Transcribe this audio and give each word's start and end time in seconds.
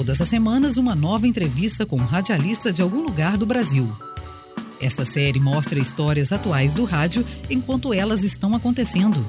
Todas 0.00 0.18
as 0.18 0.30
semanas, 0.30 0.78
uma 0.78 0.94
nova 0.94 1.26
entrevista 1.26 1.84
com 1.84 1.96
um 1.96 2.06
radialista 2.06 2.72
de 2.72 2.80
algum 2.80 3.02
lugar 3.02 3.36
do 3.36 3.44
Brasil. 3.44 3.86
Esta 4.80 5.04
série 5.04 5.38
mostra 5.38 5.78
histórias 5.78 6.32
atuais 6.32 6.72
do 6.72 6.84
rádio 6.84 7.22
enquanto 7.50 7.92
elas 7.92 8.24
estão 8.24 8.54
acontecendo. 8.54 9.22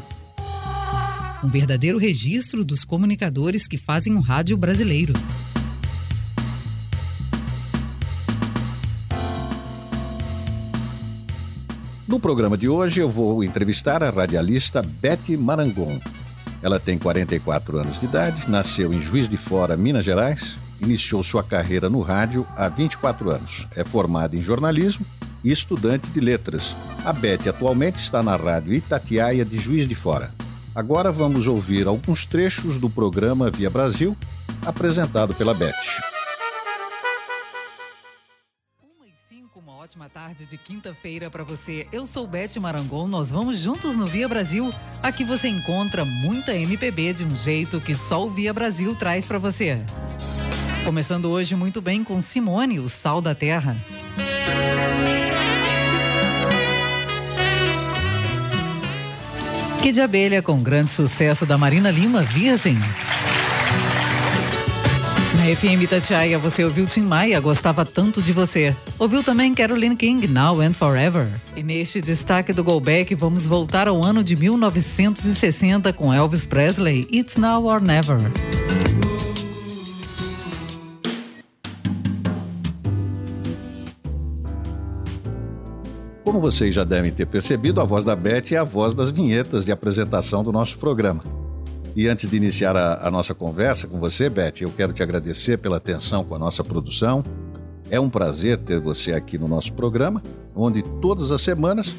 Um 1.44 1.50
verdadeiro 1.50 1.98
registro 1.98 2.64
dos 2.64 2.86
comunicadores 2.86 3.68
que 3.68 3.78
fazem 3.78 4.16
o 4.16 4.22
rádio 4.22 4.56
brasileiro. 4.56 5.14
No 12.08 12.18
programa 12.18 12.58
de 12.58 12.70
hoje 12.70 13.02
eu 13.02 13.10
vou 13.10 13.44
entrevistar 13.44 14.02
a 14.02 14.10
radialista 14.10 14.82
Betty 14.82 15.36
Marangon. 15.36 16.00
Ela 16.62 16.80
tem 16.80 16.98
44 16.98 17.78
anos 17.78 18.00
de 18.00 18.06
idade, 18.06 18.50
nasceu 18.50 18.94
em 18.94 19.02
Juiz 19.02 19.28
de 19.28 19.38
Fora, 19.38 19.76
Minas 19.76 20.06
Gerais, 20.06 20.58
iniciou 20.80 21.24
sua 21.24 21.44
carreira 21.44 21.90
no 21.90 22.02
rádio 22.02 22.46
há 22.56 22.70
24 22.70 23.30
anos. 23.30 23.68
É 23.76 23.84
formada 23.84 24.36
em 24.36 24.42
jornalismo 24.42 25.06
e 25.44 25.52
estudante 25.52 26.08
de 26.10 26.20
letras. 26.20 26.76
A 27.04 27.12
Beth 27.12 27.48
atualmente 27.48 27.98
está 27.98 28.22
na 28.22 28.36
rádio 28.36 28.74
Itatiaia 28.74 29.44
de 29.44 29.58
Juiz 29.58 29.88
de 29.88 29.96
Fora. 29.96 30.32
Agora 30.74 31.12
vamos 31.12 31.48
ouvir 31.48 31.88
alguns 31.88 32.26
trechos 32.26 32.78
do 32.78 32.90
programa 32.90 33.50
Via 33.50 33.70
Brasil, 33.70 34.16
apresentado 34.66 35.34
pela 35.34 35.54
Beth. 35.54 36.21
Tarde 40.32 40.46
de 40.46 40.58
quinta-feira 40.58 41.30
para 41.30 41.44
você. 41.44 41.86
Eu 41.92 42.06
sou 42.06 42.26
Beth 42.26 42.58
Marangon, 42.58 43.06
nós 43.06 43.32
vamos 43.32 43.60
juntos 43.60 43.98
no 43.98 44.06
Via 44.06 44.30
Brasil. 44.30 44.72
Aqui 45.04 45.26
você 45.26 45.50
encontra 45.50 46.06
muita 46.06 46.56
MPB 46.56 47.12
de 47.12 47.26
um 47.26 47.36
jeito 47.36 47.82
que 47.82 47.94
só 47.94 48.26
o 48.26 48.30
Via 48.30 48.54
Brasil 48.54 48.96
traz 48.96 49.26
para 49.26 49.38
você. 49.38 49.78
Começando 50.86 51.26
hoje 51.26 51.54
muito 51.54 51.82
bem 51.82 52.02
com 52.02 52.22
Simone, 52.22 52.80
o 52.80 52.88
Sal 52.88 53.20
da 53.22 53.36
Terra. 53.36 53.76
Que 59.84 59.92
de 59.92 60.00
abelha 60.00 60.42
com 60.42 60.64
grande 60.64 60.92
sucesso 60.92 61.46
da 61.46 61.58
Marina 61.58 61.92
Lima, 61.92 62.24
Virgem. 62.24 62.78
Na 65.34 65.56
FM 65.56 65.84
Itatiaia 65.84 66.38
você 66.38 66.64
ouviu 66.64 66.86
Tim 66.86 67.04
Maia, 67.04 67.40
gostava 67.40 67.86
tanto 67.86 68.22
de 68.22 68.34
você. 68.34 68.76
Ouviu 69.00 69.24
também 69.24 69.56
Caroline 69.56 69.96
King, 69.96 70.28
Now 70.28 70.60
and 70.60 70.74
Forever. 70.74 71.30
E 71.56 71.64
neste 71.64 72.02
destaque 72.02 72.52
do 72.52 72.64
Go 72.64 72.80
Back, 72.82 73.16
vamos 73.16 73.48
voltar 73.48 73.88
ao 73.88 74.04
ano 74.04 74.26
de 74.26 74.36
1960 74.36 75.94
com 75.94 76.14
Elvis 76.14 76.46
Presley, 76.46 77.08
It's 77.12 77.38
Now 77.38 77.64
or 77.64 77.82
Never. 77.82 78.20
Como 86.26 86.42
vocês 86.42 86.76
já 86.76 86.84
devem 86.84 87.12
ter 87.12 87.26
percebido, 87.26 87.80
a 87.80 87.86
voz 87.86 88.04
da 88.04 88.16
Beth 88.18 88.52
é 88.52 88.58
a 88.58 88.64
voz 88.66 88.94
das 88.94 89.10
vinhetas 89.10 89.64
de 89.64 89.72
apresentação 89.72 90.44
do 90.44 90.52
nosso 90.52 90.78
programa. 90.78 91.41
E 91.96 92.08
antes 92.08 92.30
de 92.30 92.38
iniciar 92.38 92.76
a, 92.76 93.08
a, 93.08 93.12
nossa 93.12 93.34
conversa 93.34 93.86
com 93.86 94.00
você, 94.00 94.30
Beth, 94.30 94.62
eu 94.62 94.72
quero 94.72 94.94
te 94.94 95.04
agradecer 95.04 95.58
pela 95.58 95.78
atenção 95.78 96.24
com 96.24 96.34
a 96.34 96.40
nossa 96.40 96.64
produção. 96.64 97.24
É 97.90 98.00
um 98.00 98.10
prazer 98.10 98.58
ter 98.60 98.80
você 98.80 99.14
aqui 99.14 99.38
no 99.38 99.48
nosso 99.48 99.74
programa, 99.74 100.24
onde 100.56 100.82
todas 101.02 101.32
as 101.32 101.42
semanas 101.42 101.96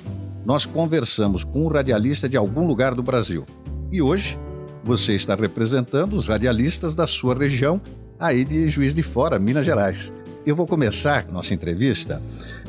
nós 0.46 0.64
conversamos 0.64 1.44
com 1.44 1.66
um 1.66 1.68
radialista 1.68 2.28
de 2.28 2.36
algum 2.36 2.66
lugar 2.66 2.94
do 2.94 3.02
Brasil. 3.02 3.44
E 3.90 4.00
hoje 4.00 4.38
você 4.82 5.14
está 5.14 5.34
representando 5.34 6.14
os 6.14 6.26
radialistas 6.26 6.94
da 6.94 7.06
sua 7.06 7.34
região, 7.34 7.80
aí 8.18 8.44
de 8.44 8.68
Juiz 8.68 8.94
de 8.94 9.02
Fora, 9.02 9.38
Minas 9.38 9.66
Gerais. 9.66 10.10
Eu 10.46 10.56
vou 10.56 10.66
começar 10.66 11.28
nossa 11.30 11.52
entrevista 11.52 12.20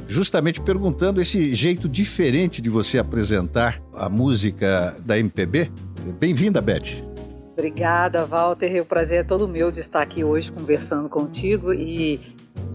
justamente 0.08 0.60
perguntando 0.60 1.22
esse 1.22 1.56
jeito 1.56 1.88
diferente 1.88 2.62
de 2.62 2.70
você 2.70 3.00
apresentar 3.00 3.82
a 3.96 4.10
música 4.10 4.96
da 5.06 5.18
MPB. 5.18 5.72
Bem-vinda, 6.20 6.62
Beth. 6.62 7.13
Obrigada, 7.54 8.26
Walter. 8.26 8.82
O 8.82 8.86
prazer 8.86 9.20
é 9.20 9.24
todo 9.24 9.48
meu 9.48 9.72
de 9.72 9.80
estar 9.80 10.02
aqui 10.02 10.24
hoje 10.24 10.52
conversando 10.52 11.08
contigo 11.08 11.72
e, 11.72 12.20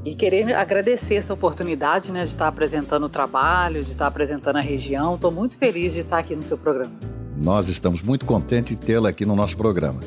e 0.04 0.14
querer 0.14 0.54
agradecer 0.54 1.16
essa 1.16 1.34
oportunidade 1.34 2.12
né, 2.12 2.22
de 2.22 2.28
estar 2.28 2.46
apresentando 2.46 3.04
o 3.04 3.08
trabalho, 3.08 3.82
de 3.82 3.90
estar 3.90 4.06
apresentando 4.06 4.56
a 4.56 4.60
região. 4.60 5.16
Estou 5.16 5.32
muito 5.32 5.58
feliz 5.58 5.94
de 5.94 6.00
estar 6.00 6.18
aqui 6.18 6.36
no 6.36 6.42
seu 6.42 6.56
programa. 6.56 6.92
Nós 7.36 7.68
estamos 7.68 8.02
muito 8.02 8.24
contentes 8.24 8.76
de 8.76 8.84
tê-la 8.84 9.08
aqui 9.08 9.26
no 9.26 9.34
nosso 9.34 9.56
programa. 9.56 10.00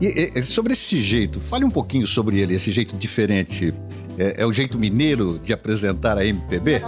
E, 0.00 0.32
e, 0.34 0.42
sobre 0.42 0.72
esse 0.72 1.00
jeito, 1.00 1.40
fale 1.40 1.64
um 1.64 1.70
pouquinho 1.70 2.06
sobre 2.06 2.38
ele, 2.40 2.54
esse 2.54 2.70
jeito 2.70 2.96
diferente. 2.96 3.74
É, 4.18 4.42
é 4.42 4.46
o 4.46 4.52
jeito 4.52 4.78
mineiro 4.78 5.38
de 5.38 5.52
apresentar 5.52 6.16
a 6.16 6.24
MPB? 6.24 6.82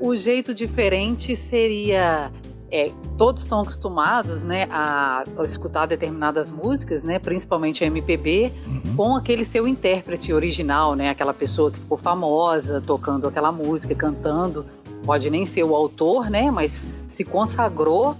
O 0.00 0.14
jeito 0.16 0.54
diferente 0.54 1.36
seria 1.36 2.30
é, 2.70 2.92
todos 3.18 3.42
estão 3.42 3.60
acostumados 3.60 4.44
né, 4.44 4.68
a, 4.70 5.24
a, 5.36 5.44
escutar 5.44 5.86
determinadas 5.86 6.50
músicas, 6.50 7.02
né, 7.02 7.18
principalmente 7.18 7.82
a 7.82 7.86
MPB, 7.86 8.52
uhum. 8.66 8.96
com 8.96 9.16
aquele 9.16 9.44
seu 9.44 9.66
intérprete 9.66 10.32
original, 10.32 10.94
né, 10.94 11.10
aquela 11.10 11.34
pessoa 11.34 11.70
que 11.70 11.78
ficou 11.78 11.98
famosa 11.98 12.80
tocando 12.80 13.26
aquela 13.26 13.50
música, 13.50 13.94
cantando. 13.94 14.64
Pode 15.04 15.30
nem 15.30 15.46
ser 15.46 15.64
o 15.64 15.74
autor, 15.74 16.30
né, 16.30 16.50
mas 16.50 16.86
se 17.08 17.24
consagrou 17.24 18.16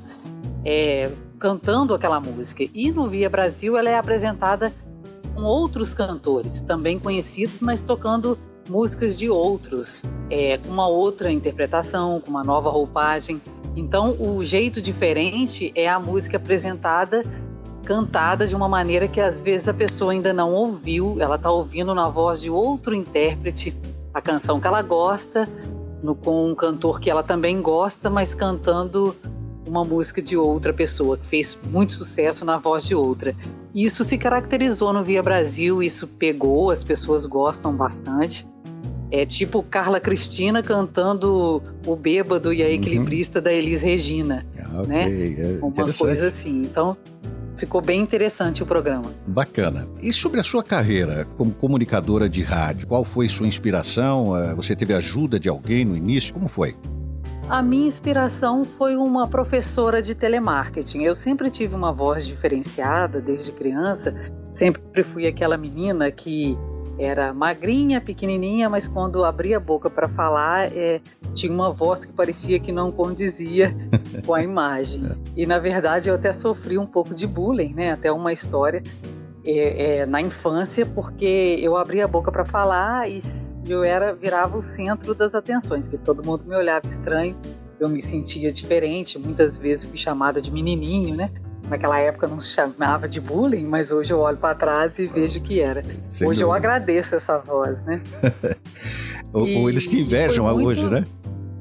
é, 0.64 1.10
cantando 1.38 1.94
aquela 1.94 2.20
música. 2.20 2.64
E 2.74 2.90
no 2.90 3.08
Via 3.08 3.30
Brasil 3.30 3.76
ela 3.76 3.88
é 3.88 3.96
apresentada 3.96 4.72
com 5.34 5.42
outros 5.42 5.94
cantores, 5.94 6.60
também 6.60 6.98
conhecidos, 6.98 7.60
mas 7.62 7.82
tocando 7.82 8.38
músicas 8.68 9.18
de 9.18 9.28
outros, 9.28 10.04
é, 10.30 10.58
com 10.58 10.68
uma 10.70 10.86
outra 10.86 11.30
interpretação, 11.30 12.20
com 12.20 12.30
uma 12.30 12.44
nova 12.44 12.70
roupagem. 12.70 13.40
Então, 13.80 14.14
o 14.20 14.44
jeito 14.44 14.82
diferente 14.82 15.72
é 15.74 15.88
a 15.88 15.98
música 15.98 16.36
apresentada, 16.36 17.24
cantada 17.82 18.46
de 18.46 18.54
uma 18.54 18.68
maneira 18.68 19.08
que 19.08 19.18
às 19.18 19.40
vezes 19.40 19.68
a 19.68 19.74
pessoa 19.74 20.12
ainda 20.12 20.34
não 20.34 20.52
ouviu, 20.52 21.16
ela 21.18 21.36
está 21.36 21.50
ouvindo 21.50 21.94
na 21.94 22.06
voz 22.10 22.42
de 22.42 22.50
outro 22.50 22.94
intérprete 22.94 23.74
a 24.12 24.20
canção 24.20 24.60
que 24.60 24.66
ela 24.66 24.82
gosta, 24.82 25.48
no, 26.02 26.14
com 26.14 26.50
um 26.50 26.54
cantor 26.54 27.00
que 27.00 27.08
ela 27.08 27.22
também 27.22 27.62
gosta, 27.62 28.10
mas 28.10 28.34
cantando 28.34 29.16
uma 29.66 29.82
música 29.82 30.20
de 30.20 30.36
outra 30.36 30.74
pessoa, 30.74 31.16
que 31.16 31.24
fez 31.24 31.58
muito 31.70 31.92
sucesso 31.92 32.44
na 32.44 32.58
voz 32.58 32.84
de 32.84 32.94
outra. 32.94 33.34
Isso 33.74 34.04
se 34.04 34.18
caracterizou 34.18 34.92
no 34.92 35.02
Via 35.02 35.22
Brasil, 35.22 35.82
isso 35.82 36.06
pegou, 36.06 36.70
as 36.70 36.84
pessoas 36.84 37.24
gostam 37.24 37.74
bastante. 37.74 38.46
É 39.10 39.26
tipo 39.26 39.62
Carla 39.62 39.98
Cristina 39.98 40.62
cantando 40.62 41.62
o 41.84 41.96
Bêbado 41.96 42.52
e 42.52 42.62
a 42.62 42.66
uhum. 42.66 42.72
Equilibrista 42.72 43.38
uhum. 43.38 43.44
da 43.44 43.52
Elis 43.52 43.82
Regina. 43.82 44.46
Ah, 44.58 44.82
né? 44.82 45.10
É 45.10 45.58
uma 45.60 45.92
coisa 45.92 46.28
assim. 46.28 46.62
Então, 46.62 46.96
ficou 47.56 47.80
bem 47.80 48.00
interessante 48.00 48.62
o 48.62 48.66
programa. 48.66 49.12
Bacana. 49.26 49.88
E 50.00 50.12
sobre 50.12 50.40
a 50.40 50.44
sua 50.44 50.62
carreira 50.62 51.26
como 51.36 51.52
comunicadora 51.52 52.28
de 52.28 52.42
rádio, 52.42 52.86
qual 52.86 53.04
foi 53.04 53.28
sua 53.28 53.46
inspiração? 53.46 54.36
Eh, 54.36 54.54
você 54.54 54.74
teve 54.74 54.94
ajuda 54.94 55.38
de 55.38 55.48
alguém 55.48 55.84
no 55.84 55.96
início? 55.96 56.32
Como 56.32 56.48
foi? 56.48 56.74
A 57.50 57.62
minha 57.62 57.88
inspiração 57.88 58.64
foi 58.64 58.96
uma 58.96 59.26
professora 59.26 60.00
de 60.00 60.14
telemarketing. 60.14 61.02
Eu 61.02 61.16
sempre 61.16 61.50
tive 61.50 61.74
uma 61.74 61.92
voz 61.92 62.24
diferenciada 62.24 63.20
desde 63.20 63.50
criança. 63.50 64.14
Sempre 64.48 65.02
fui 65.02 65.26
aquela 65.26 65.58
menina 65.58 66.10
que 66.12 66.56
era 67.00 67.32
magrinha, 67.32 68.00
pequenininha, 68.00 68.68
mas 68.68 68.86
quando 68.86 69.24
abria 69.24 69.56
a 69.56 69.60
boca 69.60 69.88
para 69.88 70.06
falar, 70.06 70.70
é, 70.76 71.00
tinha 71.32 71.50
uma 71.50 71.72
voz 71.72 72.04
que 72.04 72.12
parecia 72.12 72.60
que 72.60 72.70
não 72.70 72.92
condizia 72.92 73.74
com 74.26 74.34
a 74.34 74.42
imagem. 74.42 75.02
E 75.34 75.46
na 75.46 75.58
verdade 75.58 76.10
eu 76.10 76.14
até 76.14 76.30
sofri 76.32 76.76
um 76.76 76.86
pouco 76.86 77.14
de 77.14 77.26
bullying, 77.26 77.72
né? 77.72 77.92
Até 77.92 78.12
uma 78.12 78.32
história 78.32 78.82
é, 79.42 80.00
é, 80.00 80.06
na 80.06 80.20
infância, 80.20 80.84
porque 80.84 81.58
eu 81.62 81.74
abria 81.74 82.04
a 82.04 82.08
boca 82.08 82.30
para 82.30 82.44
falar 82.44 83.08
e 83.10 83.18
eu 83.66 83.82
era 83.82 84.14
virava 84.14 84.58
o 84.58 84.60
centro 84.60 85.14
das 85.14 85.34
atenções, 85.34 85.88
que 85.88 85.96
todo 85.96 86.22
mundo 86.22 86.44
me 86.44 86.54
olhava 86.54 86.86
estranho, 86.86 87.34
eu 87.78 87.88
me 87.88 87.98
sentia 87.98 88.52
diferente, 88.52 89.18
muitas 89.18 89.56
vezes 89.56 89.86
fui 89.86 89.96
chamada 89.96 90.40
de 90.40 90.52
menininho, 90.52 91.16
né? 91.16 91.30
Naquela 91.70 92.00
época 92.00 92.26
não 92.26 92.40
se 92.40 92.48
chamava 92.48 93.08
de 93.08 93.20
bullying, 93.20 93.64
mas 93.64 93.92
hoje 93.92 94.12
eu 94.12 94.18
olho 94.18 94.36
para 94.36 94.56
trás 94.56 94.98
e 94.98 95.06
vejo 95.06 95.40
que 95.40 95.60
era. 95.60 95.84
Sem 96.08 96.26
hoje 96.26 96.40
dúvida. 96.40 96.42
eu 96.42 96.52
agradeço 96.52 97.14
essa 97.14 97.38
voz, 97.38 97.80
né? 97.82 98.02
ou, 99.32 99.46
e, 99.46 99.56
ou, 99.56 99.70
eles 99.70 99.86
te 99.86 100.00
invejam 100.00 100.46
muito... 100.46 100.66
hoje, 100.66 100.90
né? 100.90 101.06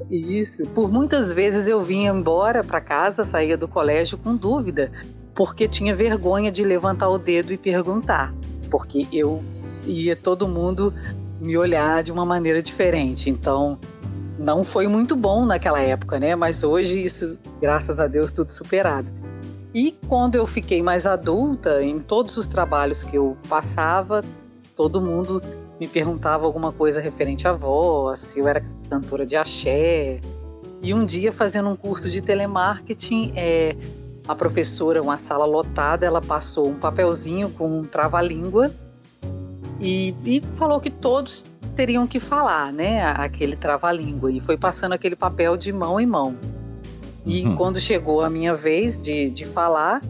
Isso. 0.09 0.63
Por 0.69 0.91
muitas 0.91 1.31
vezes 1.31 1.67
eu 1.67 1.83
vinha 1.83 2.09
embora 2.09 2.63
para 2.63 2.81
casa, 2.81 3.23
saía 3.23 3.55
do 3.55 3.67
colégio 3.67 4.17
com 4.17 4.35
dúvida 4.35 4.91
porque 5.35 5.67
tinha 5.67 5.95
vergonha 5.95 6.51
de 6.51 6.63
levantar 6.63 7.07
o 7.07 7.19
dedo 7.19 7.53
e 7.53 7.57
perguntar, 7.57 8.33
porque 8.69 9.07
eu 9.13 9.43
ia 9.85 10.15
todo 10.15 10.47
mundo 10.47 10.91
me 11.39 11.55
olhar 11.55 12.01
de 12.01 12.11
uma 12.11 12.25
maneira 12.25 12.63
diferente. 12.63 13.29
Então, 13.29 13.79
não 14.39 14.63
foi 14.63 14.87
muito 14.87 15.15
bom 15.15 15.45
naquela 15.45 15.79
época, 15.79 16.19
né? 16.19 16.35
Mas 16.35 16.63
hoje 16.63 16.99
isso, 16.99 17.37
graças 17.61 17.99
a 17.99 18.07
Deus, 18.07 18.31
tudo 18.31 18.51
superado. 18.51 19.07
E 19.73 19.95
quando 20.07 20.35
eu 20.35 20.47
fiquei 20.47 20.81
mais 20.81 21.05
adulta, 21.05 21.83
em 21.83 21.99
todos 21.99 22.37
os 22.37 22.47
trabalhos 22.47 23.03
que 23.03 23.15
eu 23.15 23.37
passava, 23.47 24.23
todo 24.75 24.99
mundo 24.99 25.41
me 25.79 25.87
perguntava 25.87 26.45
alguma 26.45 26.71
coisa 26.71 26.99
referente 26.99 27.47
à 27.47 27.53
voz, 27.53 28.19
se 28.19 28.39
eu 28.39 28.47
era 28.47 28.61
cantora 28.89 29.25
de 29.25 29.35
axé. 29.35 30.19
E 30.81 30.93
um 30.93 31.05
dia, 31.05 31.31
fazendo 31.31 31.69
um 31.69 31.75
curso 31.75 32.09
de 32.09 32.21
telemarketing, 32.21 33.33
é, 33.35 33.75
a 34.27 34.35
professora, 34.35 35.01
uma 35.01 35.17
sala 35.17 35.45
lotada, 35.45 36.05
ela 36.05 36.21
passou 36.21 36.67
um 36.69 36.75
papelzinho 36.75 37.49
com 37.49 37.79
um 37.79 37.83
trava-língua 37.83 38.71
e, 39.79 40.13
e, 40.25 40.41
falou 40.51 40.79
que 40.79 40.89
todos 40.89 41.45
teriam 41.75 42.05
que 42.05 42.19
falar, 42.19 42.73
né, 42.73 43.03
aquele 43.03 43.55
trava-língua. 43.55 44.31
E 44.31 44.39
foi 44.39 44.57
passando 44.57 44.93
aquele 44.93 45.15
papel 45.15 45.55
de 45.55 45.71
mão 45.71 45.99
em 45.99 46.05
mão. 46.05 46.35
E 47.29 47.45
uhum. 47.45 47.55
quando 47.55 47.79
chegou 47.79 48.23
a 48.23 48.29
minha 48.29 48.55
vez 48.55 48.99
de, 48.99 49.29
de 49.29 49.45
falar, 49.45 50.01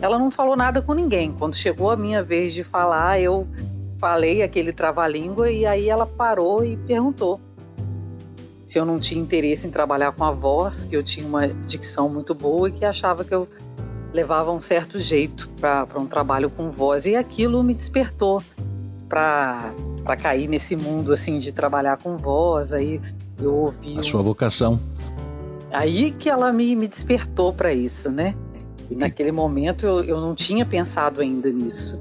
ela 0.00 0.18
não 0.18 0.30
falou 0.30 0.56
nada 0.56 0.80
com 0.80 0.94
ninguém. 0.94 1.30
Quando 1.30 1.54
chegou 1.54 1.90
a 1.90 1.96
minha 1.96 2.22
vez 2.22 2.54
de 2.54 2.64
falar, 2.64 3.20
eu 3.20 3.46
falei 3.98 4.42
aquele 4.42 4.72
trava-língua 4.72 5.50
e 5.50 5.66
aí 5.66 5.90
ela 5.90 6.06
parou 6.06 6.64
e 6.64 6.78
perguntou 6.78 7.38
se 8.64 8.78
eu 8.78 8.86
não 8.86 8.98
tinha 8.98 9.20
interesse 9.20 9.66
em 9.66 9.70
trabalhar 9.70 10.12
com 10.12 10.24
a 10.24 10.32
voz, 10.32 10.86
que 10.86 10.96
eu 10.96 11.02
tinha 11.02 11.26
uma 11.26 11.48
dicção 11.48 12.08
muito 12.08 12.34
boa 12.34 12.70
e 12.70 12.72
que 12.72 12.82
achava 12.82 13.22
que 13.22 13.34
eu 13.34 13.46
levava 14.10 14.50
um 14.50 14.60
certo 14.60 14.98
jeito 14.98 15.50
para 15.60 15.86
um 15.98 16.06
trabalho 16.06 16.48
com 16.48 16.70
voz. 16.70 17.04
E 17.04 17.14
aquilo 17.14 17.62
me 17.62 17.74
despertou 17.74 18.42
para 19.06 19.74
cair 20.18 20.48
nesse 20.48 20.74
mundo 20.74 21.12
assim 21.12 21.36
de 21.36 21.52
trabalhar 21.52 21.98
com 21.98 22.16
voz. 22.16 22.72
Aí 22.72 23.02
eu 23.38 23.52
ouvi. 23.54 23.96
A 23.96 24.00
um... 24.00 24.02
sua 24.02 24.22
vocação. 24.22 24.80
Aí 25.74 26.12
que 26.12 26.30
ela 26.30 26.52
me, 26.52 26.76
me 26.76 26.86
despertou 26.86 27.52
para 27.52 27.72
isso, 27.72 28.10
né? 28.10 28.32
E 28.88 28.94
naquele 28.94 29.32
momento 29.32 29.84
eu, 29.84 30.04
eu 30.04 30.20
não 30.20 30.34
tinha 30.34 30.64
pensado 30.64 31.20
ainda 31.20 31.50
nisso. 31.50 32.00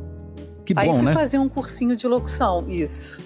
Que 0.63 0.73
bom, 0.73 0.81
Aí 0.81 0.89
fui 0.89 1.01
né? 1.01 1.13
fazer 1.13 1.39
um 1.39 1.49
cursinho 1.49 1.95
de 1.95 2.07
locução, 2.07 2.65
isso. 2.69 3.21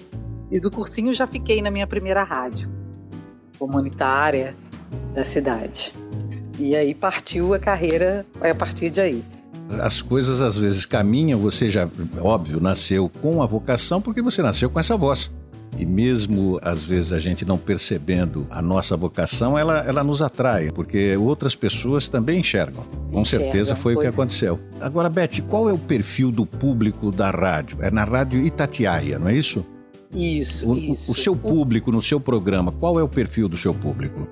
E 0.50 0.58
do 0.58 0.70
cursinho 0.70 1.12
já 1.12 1.26
fiquei 1.26 1.60
na 1.60 1.70
minha 1.70 1.86
primeira 1.86 2.22
rádio 2.22 2.68
comunitária 3.58 4.56
da 5.12 5.22
cidade. 5.22 5.92
E 6.58 6.74
aí 6.74 6.94
partiu 6.94 7.52
a 7.54 7.58
carreira 7.58 8.24
a 8.40 8.54
partir 8.54 8.90
de 8.90 9.00
aí. 9.00 9.24
As 9.82 10.00
coisas 10.00 10.40
às 10.40 10.56
vezes 10.56 10.86
caminham, 10.86 11.38
você 11.38 11.68
já, 11.68 11.88
óbvio, 12.20 12.58
nasceu 12.60 13.10
com 13.20 13.42
a 13.42 13.46
vocação 13.46 14.00
porque 14.00 14.22
você 14.22 14.40
nasceu 14.40 14.70
com 14.70 14.80
essa 14.80 14.96
voz. 14.96 15.30
E 15.78 15.86
mesmo 15.86 16.58
às 16.60 16.82
vezes 16.82 17.12
a 17.12 17.18
gente 17.18 17.44
não 17.44 17.56
percebendo 17.56 18.46
a 18.50 18.60
nossa 18.60 18.96
vocação, 18.96 19.56
ela, 19.56 19.78
ela 19.86 20.02
nos 20.02 20.20
atrai, 20.20 20.70
porque 20.72 21.16
outras 21.16 21.54
pessoas 21.54 22.08
também 22.08 22.40
enxergam. 22.40 22.84
Com 23.12 23.24
certeza 23.24 23.76
foi 23.76 23.94
o 23.94 24.00
que 24.00 24.06
é. 24.06 24.08
aconteceu. 24.08 24.58
Agora, 24.80 25.08
Beth, 25.08 25.40
qual 25.48 25.68
é 25.68 25.72
o 25.72 25.78
perfil 25.78 26.32
do 26.32 26.44
público 26.44 27.12
da 27.12 27.30
rádio? 27.30 27.78
É 27.80 27.90
na 27.90 28.04
Rádio 28.04 28.44
Itatiaia, 28.44 29.18
não 29.18 29.28
é 29.28 29.34
isso? 29.34 29.64
Isso, 30.12 30.68
o, 30.68 30.76
isso. 30.76 31.12
O 31.12 31.14
seu 31.14 31.36
público 31.36 31.92
no 31.92 32.02
seu 32.02 32.18
programa, 32.18 32.72
qual 32.72 32.98
é 32.98 33.02
o 33.02 33.08
perfil 33.08 33.48
do 33.48 33.56
seu 33.56 33.74
público? 33.74 34.26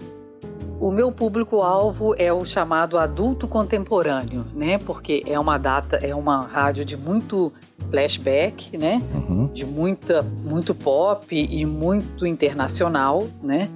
O 0.86 0.92
meu 0.92 1.10
público-alvo 1.10 2.14
é 2.16 2.32
o 2.32 2.44
chamado 2.44 2.96
adulto 2.96 3.48
contemporâneo, 3.48 4.46
né? 4.54 4.78
Porque 4.78 5.20
é 5.26 5.36
uma 5.36 5.58
data, 5.58 5.96
é 5.96 6.14
uma 6.14 6.46
rádio 6.46 6.84
de 6.84 6.96
muito 6.96 7.52
flashback, 7.90 8.78
né? 8.78 9.02
Uhum. 9.12 9.50
De 9.52 9.66
muita, 9.66 10.22
muito 10.22 10.76
pop 10.76 11.26
e 11.34 11.66
muito 11.66 12.24
internacional, 12.24 13.26
né? 13.42 13.68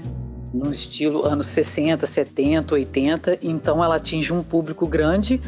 No 0.54 0.70
estilo 0.70 1.26
anos 1.26 1.48
60, 1.48 2.06
70, 2.06 2.74
80. 2.76 3.38
Então 3.42 3.82
ela 3.82 3.96
atinge 3.96 4.32
um 4.32 4.44
público 4.44 4.86
grande, 4.86 5.42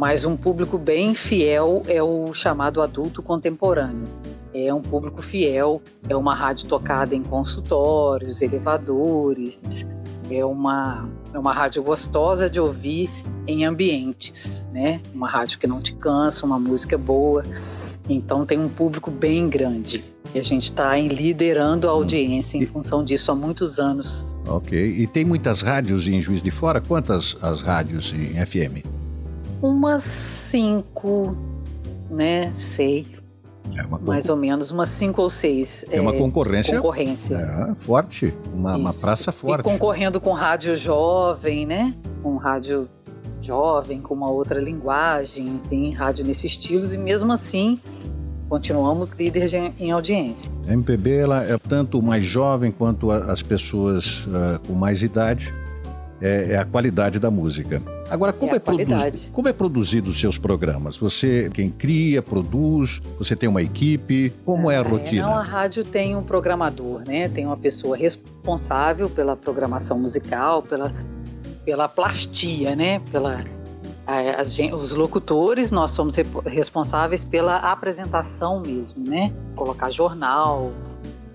mas 0.00 0.24
um 0.24 0.34
público 0.34 0.78
bem 0.78 1.14
fiel 1.14 1.82
é 1.86 2.02
o 2.02 2.32
chamado 2.32 2.80
adulto 2.80 3.22
contemporâneo. 3.22 4.08
É 4.54 4.72
um 4.72 4.80
público 4.80 5.20
fiel, 5.20 5.82
é 6.08 6.16
uma 6.16 6.34
rádio 6.34 6.66
tocada 6.68 7.14
em 7.14 7.22
consultórios, 7.22 8.40
elevadores, 8.40 9.86
é 10.30 10.42
uma, 10.42 11.06
é 11.34 11.38
uma 11.38 11.52
rádio 11.52 11.82
gostosa 11.82 12.48
de 12.48 12.58
ouvir 12.58 13.10
em 13.46 13.66
ambientes, 13.66 14.66
né? 14.72 15.02
Uma 15.14 15.28
rádio 15.28 15.58
que 15.58 15.66
não 15.66 15.82
te 15.82 15.92
cansa, 15.92 16.46
uma 16.46 16.58
música 16.58 16.96
boa. 16.96 17.44
Então 18.08 18.46
tem 18.46 18.58
um 18.58 18.70
público 18.70 19.10
bem 19.10 19.50
grande. 19.50 20.02
E 20.34 20.38
a 20.38 20.42
gente 20.42 20.64
está 20.64 20.96
liderando 20.96 21.86
a 21.86 21.90
audiência 21.90 22.56
em 22.56 22.64
função 22.64 23.04
disso 23.04 23.32
há 23.32 23.34
muitos 23.34 23.78
anos. 23.78 24.38
Ok. 24.46 24.78
E 24.82 25.06
tem 25.06 25.26
muitas 25.26 25.60
rádios 25.60 26.08
em 26.08 26.22
Juiz 26.22 26.40
de 26.40 26.50
Fora? 26.50 26.80
Quantas 26.80 27.36
as 27.42 27.60
rádios 27.60 28.14
em 28.14 28.34
FM? 28.46 28.99
Umas 29.62 30.02
cinco, 30.02 31.36
né? 32.10 32.52
Seis, 32.58 33.22
é 33.76 33.86
mais 33.98 34.28
ou 34.28 34.36
menos, 34.36 34.70
umas 34.70 34.88
cinco 34.88 35.22
ou 35.22 35.30
seis. 35.30 35.84
É 35.90 36.00
uma 36.00 36.12
concorrência. 36.12 36.76
Concorrência. 36.76 37.36
É, 37.36 37.74
forte. 37.74 38.34
Uma, 38.52 38.76
uma, 38.76 38.92
praça 38.92 39.30
forte. 39.30 39.60
E 39.60 39.62
concorrendo 39.64 40.20
com 40.20 40.32
rádio 40.32 40.76
jovem, 40.76 41.66
né? 41.66 41.94
Com 42.22 42.36
rádio 42.36 42.88
jovem, 43.40 44.00
com 44.00 44.14
uma 44.14 44.30
outra 44.30 44.60
linguagem, 44.60 45.60
tem 45.68 45.92
rádio 45.94 46.24
nesses 46.24 46.52
estilos, 46.52 46.92
e 46.92 46.98
mesmo 46.98 47.32
assim 47.32 47.78
continuamos 48.48 49.12
líderes 49.12 49.52
em 49.54 49.92
audiência. 49.92 50.50
A 50.66 50.72
MPB 50.72 51.18
ela 51.18 51.42
é 51.42 51.56
tanto 51.56 52.02
mais 52.02 52.24
jovem 52.24 52.72
quanto 52.72 53.10
as 53.10 53.42
pessoas 53.42 54.26
uh, 54.26 54.58
com 54.66 54.72
mais 54.72 55.02
idade. 55.04 55.54
É, 56.20 56.52
é, 56.52 56.58
a 56.58 56.66
qualidade 56.66 57.18
da 57.18 57.30
música. 57.30 57.80
Agora, 58.10 58.32
como 58.32 58.52
é, 58.52 58.56
é 58.56 59.12
como 59.32 59.48
é 59.48 59.52
produzido 59.52 60.10
os 60.10 60.18
seus 60.18 60.36
programas? 60.36 60.96
Você 60.96 61.48
quem 61.54 61.70
cria, 61.70 62.20
produz? 62.20 63.00
Você 63.18 63.36
tem 63.36 63.48
uma 63.48 63.62
equipe? 63.62 64.32
Como 64.44 64.68
ah, 64.68 64.74
é 64.74 64.78
a 64.78 64.82
rotina? 64.82 65.22
Não, 65.22 65.34
a 65.34 65.42
rádio 65.42 65.84
tem 65.84 66.16
um 66.16 66.22
programador, 66.22 67.02
né? 67.06 67.28
Tem 67.28 67.46
uma 67.46 67.56
pessoa 67.56 67.96
responsável 67.96 69.08
pela 69.08 69.36
programação 69.36 69.98
musical, 69.98 70.62
pela, 70.62 70.92
pela 71.64 71.88
plastia, 71.88 72.74
né? 72.74 73.00
Pela 73.12 73.44
a, 74.06 74.40
a, 74.40 74.76
os 74.76 74.94
locutores, 74.94 75.70
nós 75.70 75.92
somos 75.92 76.16
responsáveis 76.46 77.24
pela 77.24 77.58
apresentação 77.58 78.60
mesmo, 78.60 79.08
né? 79.08 79.32
Colocar 79.54 79.88
jornal, 79.88 80.72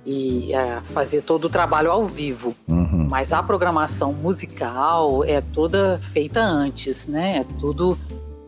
e 0.05 0.53
é, 0.53 0.81
fazer 0.81 1.21
todo 1.21 1.45
o 1.45 1.49
trabalho 1.49 1.91
ao 1.91 2.05
vivo. 2.05 2.55
Uhum. 2.67 3.07
Mas 3.09 3.33
a 3.33 3.41
programação 3.41 4.13
musical 4.13 5.23
é 5.23 5.41
toda 5.41 5.99
feita 5.99 6.41
antes, 6.41 7.07
né? 7.07 7.37
É 7.37 7.43
tudo 7.57 7.97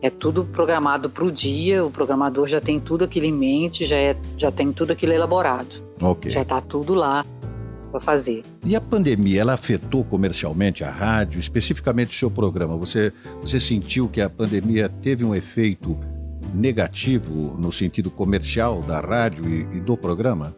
é 0.00 0.10
tudo 0.10 0.44
programado 0.44 1.10
para 1.10 1.24
o 1.24 1.32
dia. 1.32 1.84
O 1.84 1.90
programador 1.90 2.46
já 2.46 2.60
tem 2.60 2.78
tudo 2.78 3.04
aquilo 3.04 3.26
em 3.26 3.32
mente, 3.32 3.84
já, 3.84 3.96
é, 3.96 4.16
já 4.36 4.50
tem 4.50 4.72
tudo 4.72 4.92
aquilo 4.92 5.12
elaborado. 5.12 5.82
Okay. 6.00 6.30
Já 6.30 6.42
está 6.42 6.60
tudo 6.60 6.94
lá 6.94 7.24
para 7.90 8.00
fazer. 8.00 8.44
E 8.64 8.76
a 8.76 8.80
pandemia, 8.80 9.40
ela 9.40 9.54
afetou 9.54 10.04
comercialmente 10.04 10.84
a 10.84 10.90
rádio, 10.90 11.40
especificamente 11.40 12.10
o 12.10 12.14
seu 12.14 12.30
programa? 12.30 12.76
Você, 12.76 13.12
você 13.40 13.58
sentiu 13.58 14.08
que 14.08 14.20
a 14.20 14.30
pandemia 14.30 14.88
teve 14.88 15.24
um 15.24 15.34
efeito 15.34 15.98
negativo 16.54 17.56
no 17.58 17.72
sentido 17.72 18.10
comercial 18.10 18.82
da 18.82 19.00
rádio 19.00 19.48
e, 19.48 19.78
e 19.78 19.80
do 19.80 19.96
programa? 19.96 20.54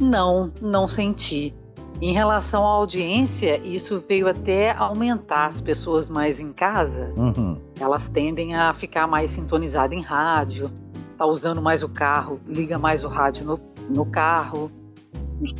Não, 0.00 0.52
não 0.60 0.88
senti. 0.88 1.54
Em 2.00 2.14
relação 2.14 2.66
à 2.66 2.70
audiência, 2.70 3.60
isso 3.62 4.02
veio 4.08 4.26
até 4.26 4.72
aumentar 4.72 5.46
as 5.46 5.60
pessoas 5.60 6.08
mais 6.08 6.40
em 6.40 6.50
casa. 6.50 7.12
Uhum. 7.14 7.60
Elas 7.78 8.08
tendem 8.08 8.54
a 8.54 8.72
ficar 8.72 9.06
mais 9.06 9.30
sintonizadas 9.30 9.96
em 9.96 10.00
rádio, 10.00 10.70
tá 11.18 11.26
usando 11.26 11.60
mais 11.60 11.82
o 11.82 11.88
carro, 11.90 12.40
liga 12.48 12.78
mais 12.78 13.04
o 13.04 13.08
rádio 13.08 13.44
no, 13.44 13.60
no 13.90 14.06
carro, 14.06 14.72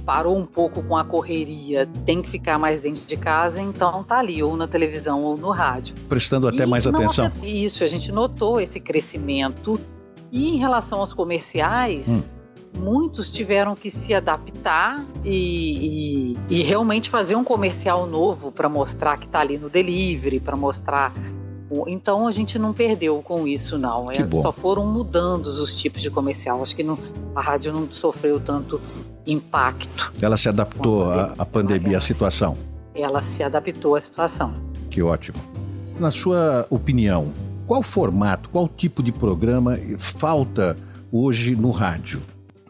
parou 0.07 0.35
um 0.35 0.47
pouco 0.47 0.83
com 0.83 0.97
a 0.97 1.05
correria, 1.05 1.87
tem 2.07 2.23
que 2.23 2.31
ficar 2.31 2.59
mais 2.59 2.81
dentro 2.81 3.07
de 3.07 3.17
casa, 3.19 3.61
então 3.61 4.03
tá 4.03 4.19
ali, 4.19 4.43
ou 4.43 4.57
na 4.57 4.67
televisão 4.67 5.23
ou 5.23 5.37
no 5.37 5.51
rádio. 5.51 5.95
Prestando 6.09 6.49
até 6.49 6.63
e 6.63 6.67
mais 6.67 6.87
atenção. 6.87 7.31
Isso, 7.43 7.85
a 7.85 7.87
gente 7.87 8.11
notou 8.11 8.59
esse 8.59 8.81
crescimento. 8.81 9.79
E 10.33 10.49
em 10.55 10.57
relação 10.57 11.01
aos 11.01 11.13
comerciais. 11.13 12.27
Hum 12.35 12.40
muitos 12.81 13.31
tiveram 13.31 13.77
que 13.77 13.91
se 13.91 14.15
adaptar 14.15 15.05
e, 15.25 16.37
e, 16.49 16.59
e 16.59 16.63
realmente 16.63 17.11
fazer 17.11 17.37
um 17.37 17.45
comercial 17.45 18.07
novo 18.07 18.51
para 18.51 18.69
mostrar 18.69 19.19
que 19.19 19.27
está 19.27 19.41
ali 19.41 19.59
no 19.59 19.69
delivery, 19.69 20.41
para 20.41 20.57
mostrar. 20.57 21.13
Então 21.87 22.27
a 22.27 22.33
gente 22.33 22.59
não 22.59 22.73
perdeu 22.73 23.23
com 23.23 23.47
isso, 23.47 23.79
não. 23.79 24.11
É, 24.11 24.29
só 24.41 24.51
foram 24.51 24.87
mudando 24.87 25.47
os 25.47 25.77
tipos 25.77 26.03
de 26.03 26.11
comercial. 26.11 26.61
Acho 26.63 26.75
que 26.75 26.83
não, 26.83 26.99
a 27.35 27.41
rádio 27.41 27.73
não 27.73 27.89
sofreu 27.91 28.41
tanto 28.41 28.81
impacto. 29.27 30.13
Ela 30.21 30.37
se 30.37 30.49
adaptou 30.49 31.05
à 31.09 31.47
pandemia, 31.47 31.99
à 31.99 32.01
situação. 32.01 32.57
Ela 32.95 33.23
se 33.23 33.43
adaptou 33.43 33.95
à 33.95 34.01
situação. 34.01 34.53
Que 34.91 35.03
ótimo. 35.03 35.39
Na 36.01 36.11
sua 36.11 36.67
opinião, 36.71 37.33
qual 37.67 37.83
formato, 37.83 38.49
qual 38.49 38.67
tipo 38.67 39.01
de 39.01 39.13
programa 39.13 39.79
falta 39.99 40.77
hoje 41.13 41.55
no 41.55 41.71
rádio? 41.71 42.21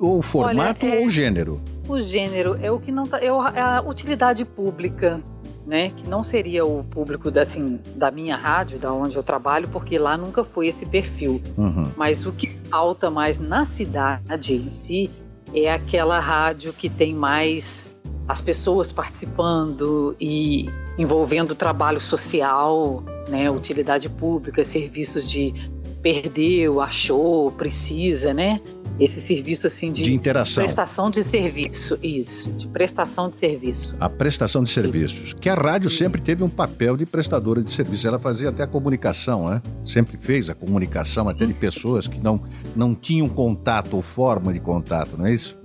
Ou 0.01 0.19
o 0.19 0.23
formato 0.23 0.87
Olha, 0.87 0.95
é, 0.95 0.99
ou 1.01 1.07
o 1.07 1.11
gênero? 1.11 1.61
O 1.87 2.01
gênero 2.01 2.59
é 2.61 2.71
o 2.71 2.81
que 2.81 2.91
não 2.91 3.07
tá. 3.07 3.19
É 3.21 3.29
a 3.29 3.83
utilidade 3.87 4.45
pública. 4.45 5.21
Né, 5.67 5.91
que 5.91 6.09
não 6.09 6.21
seria 6.21 6.65
o 6.65 6.83
público 6.83 7.31
da, 7.31 7.43
assim, 7.43 7.79
da 7.95 8.11
minha 8.11 8.35
rádio, 8.35 8.77
da 8.77 8.93
onde 8.93 9.15
eu 9.15 9.23
trabalho, 9.23 9.69
porque 9.69 9.99
lá 9.99 10.17
nunca 10.17 10.43
foi 10.43 10.67
esse 10.67 10.85
perfil. 10.85 11.41
Uhum. 11.57 11.93
Mas 11.97 12.27
o 12.27 12.33
que 12.33 12.49
falta 12.49 13.09
mais 13.09 13.39
na 13.39 13.65
cidade 13.65 14.55
em 14.55 14.69
si 14.69 15.11
é 15.55 15.71
aquela 15.71 16.19
rádio 16.19 16.73
que 16.73 16.89
tem 16.89 17.15
mais 17.15 17.95
as 18.27 18.41
pessoas 18.41 18.91
participando 18.91 20.17
e 20.19 20.69
envolvendo 20.99 21.55
trabalho 21.55 22.01
social, 22.01 23.05
né, 23.29 23.49
utilidade 23.49 24.09
pública, 24.09 24.65
serviços 24.65 25.31
de 25.31 25.55
perdeu, 26.03 26.81
achou, 26.81 27.53
precisa, 27.53 28.33
né? 28.33 28.61
Esse 29.01 29.21
serviço 29.21 29.67
assim 29.67 29.91
de, 29.91 30.03
de 30.03 30.13
interação. 30.13 30.63
prestação 30.63 31.11
de 31.11 31.25
serviço, 31.25 31.99
isso, 32.03 32.53
de 32.53 32.69
prestação 32.69 33.31
de 33.31 33.39
serviço. 33.39 33.97
A 33.99 34.11
prestação 34.11 34.63
de 34.63 34.71
serviços, 34.71 35.33
que 35.33 35.49
a 35.49 35.55
rádio 35.55 35.89
sempre 35.89 36.21
teve 36.21 36.45
um 36.45 36.51
papel 36.51 36.99
de 36.99 37.07
prestadora 37.07 37.63
de 37.63 37.73
serviço. 37.73 38.07
Ela 38.07 38.19
fazia 38.19 38.51
até 38.51 38.63
a 38.63 38.67
comunicação, 38.67 39.49
né? 39.49 39.63
Sempre 39.83 40.19
fez 40.19 40.51
a 40.51 40.55
comunicação 40.55 41.29
até 41.31 41.47
de 41.47 41.55
pessoas 41.55 42.07
que 42.07 42.21
não 42.21 42.43
não 42.77 42.95
tinham 42.95 43.29
contato 43.29 43.95
ou 43.95 44.03
forma 44.03 44.53
de 44.53 44.61
contato, 44.61 45.17
não 45.17 45.27
é 45.27 45.33
isso? 45.33 45.59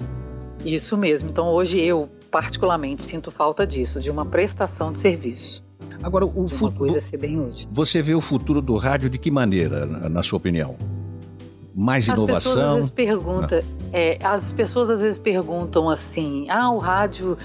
Isso 0.64 0.96
mesmo. 0.96 1.30
Então 1.30 1.48
hoje 1.48 1.80
eu 1.80 2.10
particularmente 2.32 3.04
sinto 3.04 3.32
falta 3.32 3.68
disso, 3.68 4.00
de 4.00 4.10
uma 4.10 4.26
prestação 4.26 4.92
de 4.92 5.00
serviço. 5.00 5.64
Agora, 6.02 6.26
o 6.26 6.48
futuro. 6.48 6.94
Você 7.72 8.02
vê 8.02 8.14
o 8.14 8.22
futuro 8.22 8.62
do 8.62 8.78
rádio 8.78 9.10
de 9.10 9.18
que 9.18 9.32
maneira, 9.32 9.86
na 9.86 10.22
sua 10.22 10.38
opinião? 10.38 10.78
Mais 11.76 12.08
inovação? 12.08 12.36
As 12.36 12.44
pessoas 12.44 12.58
às 12.58 12.74
vezes 12.76 12.90
perguntam, 12.90 13.60
ah. 13.60 13.88
é, 13.92 14.20
as 14.24 14.54
pessoas 14.54 14.90
às 14.90 15.02
vezes 15.02 15.20
perguntam 15.20 15.90
assim: 15.90 16.48
ah, 16.50 16.72
o 16.72 16.78
rádio 16.78 17.38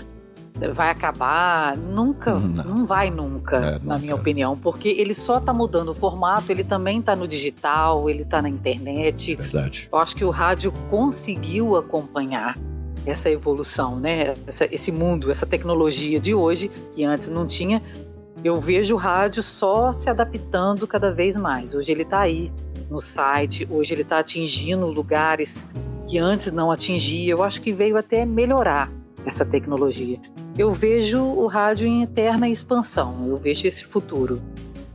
vai 0.73 0.91
acabar? 0.91 1.77
Nunca, 1.77 2.35
não, 2.35 2.65
não 2.65 2.85
vai 2.85 3.11
nunca, 3.11 3.57
é, 3.57 3.81
na 3.83 3.99
minha 3.99 4.15
opinião, 4.15 4.57
porque 4.57 4.89
ele 4.89 5.15
só 5.15 5.39
está 5.39 5.53
mudando 5.53 5.89
o 5.89 5.95
formato, 5.95 6.53
ele 6.53 6.63
também 6.63 7.01
está 7.01 7.17
no 7.17 7.27
digital, 7.27 8.09
ele 8.09 8.23
está 8.23 8.41
na 8.41 8.49
internet. 8.49 9.35
Verdade. 9.35 9.89
Eu 9.93 9.99
acho 9.99 10.15
que 10.15 10.25
o 10.25 10.31
rádio 10.31 10.73
conseguiu 10.89 11.77
acompanhar 11.77 12.57
essa 13.07 13.31
evolução, 13.31 13.99
né? 13.99 14.37
Essa, 14.47 14.73
esse 14.73 14.93
mundo, 14.93 15.31
essa 15.31 15.47
tecnologia 15.47 16.21
de 16.21 16.35
hoje 16.35 16.71
que 16.93 17.03
antes 17.03 17.29
não 17.31 17.47
tinha, 17.47 17.83
eu 18.45 18.61
vejo 18.61 18.95
o 18.95 18.99
rádio 18.99 19.43
só 19.43 19.93
se 19.93 20.09
adaptando 20.09 20.87
cada 20.87 21.13
vez 21.13 21.37
mais. 21.37 21.75
Hoje 21.75 21.91
ele 21.91 22.03
está 22.03 22.21
aí 22.21 22.53
no 22.91 23.01
site, 23.01 23.67
hoje 23.71 23.95
ele 23.95 24.03
está 24.03 24.19
atingindo 24.19 24.87
lugares 24.87 25.67
que 26.09 26.19
antes 26.19 26.51
não 26.51 26.71
atingia. 26.71 27.31
Eu 27.31 27.43
acho 27.43 27.63
que 27.63 27.73
veio 27.73 27.97
até 27.97 28.27
melhorar 28.27 28.93
essa 29.25 29.45
tecnologia. 29.45 30.19
Eu 30.59 30.73
vejo 30.73 31.23
o 31.23 31.47
rádio 31.47 31.87
em 31.87 32.03
eterna 32.03 32.49
expansão, 32.49 33.27
eu 33.29 33.39
vejo 33.39 33.67
esse 33.67 33.85
futuro. 33.85 34.43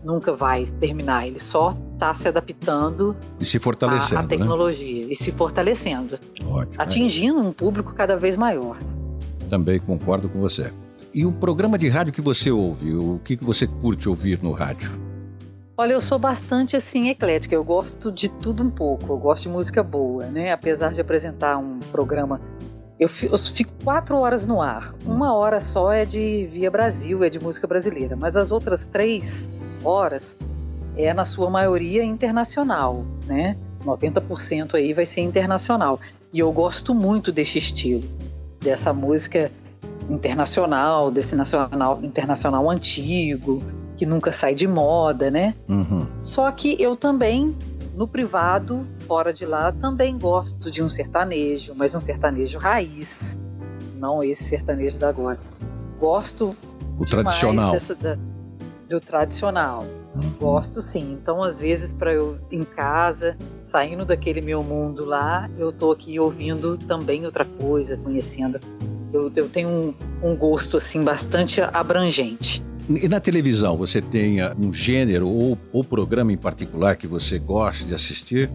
Nunca 0.04 0.34
vai 0.34 0.66
terminar, 0.80 1.25
ele 1.25 1.40
só 1.40 1.70
está 1.70 2.14
se 2.14 2.28
adaptando 2.28 3.16
e 3.40 3.46
se 3.46 3.58
fortalecendo, 3.58 4.20
à, 4.20 4.22
né? 4.22 4.28
tecnologia 4.28 5.06
né? 5.06 5.12
e 5.12 5.16
se 5.16 5.32
fortalecendo, 5.32 6.20
Ótimo, 6.46 6.75
atingindo 6.78 7.40
é. 7.40 7.42
um 7.42 7.52
público 7.52 7.92
cada 7.96 8.16
vez 8.16 8.38
maior. 8.38 8.78
Também 9.50 9.80
concordo 9.80 10.30
com 10.30 10.40
você. 10.40 10.72
E 11.12 11.25
o 11.25 11.32
programa 11.32 11.75
de 11.75 11.88
rádio 11.88 12.14
que 12.14 12.22
você 12.22 12.52
ouve, 12.52 12.94
o 12.94 13.20
que, 13.24 13.36
que 13.36 13.44
você 13.44 13.66
curte 13.66 14.08
ouvir 14.08 14.44
no 14.44 14.52
rádio? 14.52 14.92
Olha, 15.77 15.91
eu 15.91 16.00
sou 16.00 16.17
bastante 16.17 16.77
assim 16.77 17.10
eclética, 17.10 17.53
eu 17.53 17.63
gosto 17.63 18.10
de 18.10 18.29
tudo 18.29 18.63
um 18.63 18.70
pouco, 18.70 19.12
eu 19.12 19.17
gosto 19.17 19.44
de 19.44 19.50
música 19.50 19.84
boa, 19.84 20.25
né? 20.27 20.53
Apesar 20.53 20.94
de 20.94 21.01
apresentar 21.01 21.58
um 21.58 21.79
programa, 21.91 22.39
eu 22.98 23.10
fico, 23.10 23.74
quatro 23.84 24.17
horas 24.17 24.46
no 24.46 24.62
ar, 24.62 24.96
uma 25.05 25.36
hora 25.36 25.60
só 25.60 25.91
é 25.91 26.05
de 26.05 26.48
Via 26.50 26.72
Brasil, 26.72 27.25
é 27.25 27.29
de 27.29 27.41
música 27.41 27.67
brasileira, 27.67 28.15
mas 28.15 28.38
as 28.38 28.53
outras 28.53 28.86
três 28.86 29.50
horas 29.84 30.38
é 30.96 31.13
na 31.13 31.25
sua 31.25 31.50
maioria 31.50 32.05
internacional, 32.05 33.03
né? 33.25 33.58
90% 33.84 34.75
aí 34.75 34.94
vai 34.94 35.05
ser 35.05 35.22
internacional. 35.22 36.00
E 36.32 36.39
eu 36.39 36.50
gosto 36.53 36.96
muito 36.96 37.34
desse 37.34 37.58
estilo, 37.58 38.05
dessa 38.62 38.94
música 38.94 39.51
internacional, 40.10 41.12
desse 41.12 41.36
nacional 41.36 42.00
internacional 42.01 42.70
antigo, 42.70 43.62
que 43.96 44.06
nunca 44.06 44.32
sai 44.32 44.56
de 44.56 44.68
moda, 44.68 45.32
né? 45.32 45.56
Uhum. 45.68 46.06
Só 46.22 46.52
que 46.52 46.82
eu 46.82 46.96
também, 46.96 47.56
no 47.96 48.08
privado, 48.08 48.86
fora 49.00 49.32
de 49.32 49.46
lá, 49.46 49.72
também 49.72 50.18
gosto 50.18 50.70
de 50.70 50.84
um 50.84 50.90
sertanejo, 50.90 51.74
mas 51.75 51.96
um 51.96 52.00
sertanejo 52.00 52.58
raiz, 52.58 53.38
não 53.96 54.24
esse 54.24 54.44
sertanejo 54.44 55.00
da 55.00 55.10
agora. 55.10 55.40
Gosto 56.00 56.56
o 56.98 57.06
tradicional. 57.06 57.72
Dessa, 57.72 57.96
da, 57.96 58.18
do 58.90 59.00
tradicional. 59.00 59.86
Uhum. 60.16 60.32
Gosto 60.40 60.82
sim. 60.82 61.14
Então, 61.14 61.42
às 61.44 61.60
vezes, 61.60 61.92
para 61.94 62.14
eu 62.14 62.38
em 62.52 62.64
casa, 62.64 63.38
saindo 63.64 64.06
daquele 64.06 64.42
meu 64.42 64.64
mundo 64.64 65.04
lá, 65.04 65.50
eu 65.58 65.72
tô 65.72 65.92
aqui 65.92 66.20
ouvindo 66.20 66.78
também 66.78 67.25
outra 67.25 67.44
coisa, 67.44 67.98
conhecendo 67.98 68.60
eu, 69.16 69.32
eu 69.36 69.50
tenho 69.50 69.70
um, 69.70 69.94
um 70.22 70.36
gosto 70.36 70.78
assim 70.78 71.04
bastante 71.04 71.62
abrangente. 71.62 72.64
E 72.89 73.08
na 73.08 73.20
televisão, 73.20 73.75
você 73.77 74.01
tem 74.01 74.38
um 74.60 74.72
gênero 74.72 75.27
ou, 75.27 75.58
ou 75.74 75.84
programa 75.84 76.32
em 76.32 76.38
particular 76.38 76.96
que 76.96 77.08
você 77.08 77.39
gosta 77.39 77.86
de 77.86 77.94
assistir? 77.94 78.50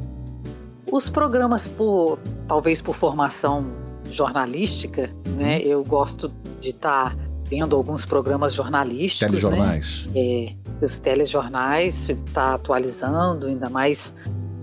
Os 0.90 1.08
programas, 1.08 1.66
por 1.66 2.18
talvez 2.46 2.80
por 2.80 2.94
formação 2.94 3.66
jornalística, 4.08 5.10
uhum. 5.26 5.34
né? 5.34 5.60
Eu 5.62 5.84
gosto 5.84 6.32
de 6.60 6.70
estar 6.70 7.10
tá 7.10 7.16
vendo 7.48 7.74
alguns 7.74 8.06
programas 8.06 8.54
jornalísticos. 8.54 9.20
Né? 9.20 9.40
Telejornais. 9.40 10.06
Né? 10.06 10.20
É, 10.20 10.54
os 10.80 11.00
telejornais, 11.00 12.08
está 12.08 12.54
atualizando, 12.54 13.46
ainda 13.46 13.68
mais 13.68 14.14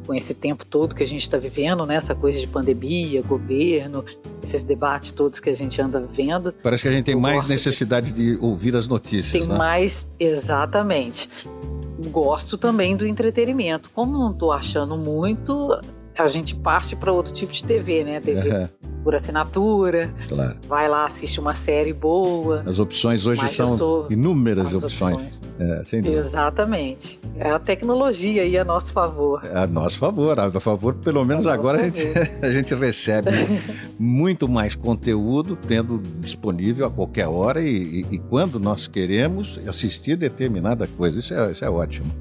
com 0.07 0.13
esse 0.13 0.33
tempo 0.33 0.65
todo 0.65 0.95
que 0.95 1.03
a 1.03 1.05
gente 1.05 1.21
está 1.21 1.37
vivendo, 1.37 1.85
né? 1.85 1.95
Essa 1.95 2.15
coisa 2.15 2.39
de 2.39 2.47
pandemia, 2.47 3.21
governo, 3.21 4.05
esses 4.41 4.63
debates 4.63 5.11
todos 5.11 5.41
que 5.41 5.49
a 5.49 5.53
gente 5.53 5.79
anda 5.81 5.99
vendo. 6.09 6.53
Parece 6.63 6.83
que 6.83 6.89
a 6.89 6.91
gente 6.93 7.03
tem 7.03 7.15
mais 7.15 7.49
necessidade 7.49 8.13
de... 8.13 8.37
de 8.37 8.43
ouvir 8.43 8.73
as 8.75 8.87
notícias. 8.87 9.43
Tem 9.43 9.45
né? 9.47 9.57
mais, 9.57 10.09
exatamente. 10.17 11.29
Gosto 12.09 12.57
também 12.57 12.95
do 12.95 13.05
entretenimento. 13.05 13.89
Como 13.93 14.17
não 14.17 14.31
estou 14.31 14.53
achando 14.53 14.95
muito, 14.97 15.77
a 16.17 16.27
gente 16.27 16.55
parte 16.55 16.95
para 16.95 17.11
outro 17.11 17.33
tipo 17.33 17.53
de 17.53 17.63
TV, 17.63 18.03
né? 18.03 18.19
TV 18.19 18.49
uhum. 18.49 18.67
por 19.03 19.15
assinatura. 19.15 20.13
Claro. 20.27 20.57
Vai 20.67 20.87
lá, 20.87 21.05
assiste 21.05 21.39
uma 21.39 21.53
série 21.53 21.93
boa. 21.93 22.63
As 22.65 22.79
opções 22.79 23.27
hoje 23.27 23.47
são 23.47 24.07
inúmeras 24.09 24.73
opções. 24.73 25.13
opções. 25.13 25.41
É, 25.59 25.83
sem 25.83 26.01
dúvida. 26.01 26.21
Exatamente. 26.21 27.19
É 27.37 27.49
a 27.49 27.59
tecnologia 27.59 28.43
aí 28.43 28.57
a 28.57 28.63
nosso 28.63 28.93
favor. 28.93 29.43
É 29.43 29.57
a 29.57 29.67
nosso 29.67 29.97
favor, 29.97 30.39
a 30.39 30.51
favor, 30.59 30.93
pelo 30.95 31.23
menos 31.25 31.47
agora 31.47 31.79
a 31.79 31.83
gente, 31.83 32.01
a 32.41 32.51
gente 32.51 32.75
recebe 32.75 33.31
muito 33.97 34.47
mais 34.47 34.75
conteúdo 34.75 35.57
tendo 35.67 36.01
disponível 36.19 36.85
a 36.85 36.91
qualquer 36.91 37.27
hora 37.27 37.61
e, 37.61 38.05
e, 38.11 38.15
e 38.15 38.17
quando 38.19 38.59
nós 38.59 38.87
queremos 38.87 39.59
assistir 39.67 40.15
determinada 40.15 40.87
coisa. 40.87 41.19
Isso 41.19 41.33
é, 41.33 41.51
isso 41.51 41.65
é 41.65 41.69
ótimo. 41.69 42.11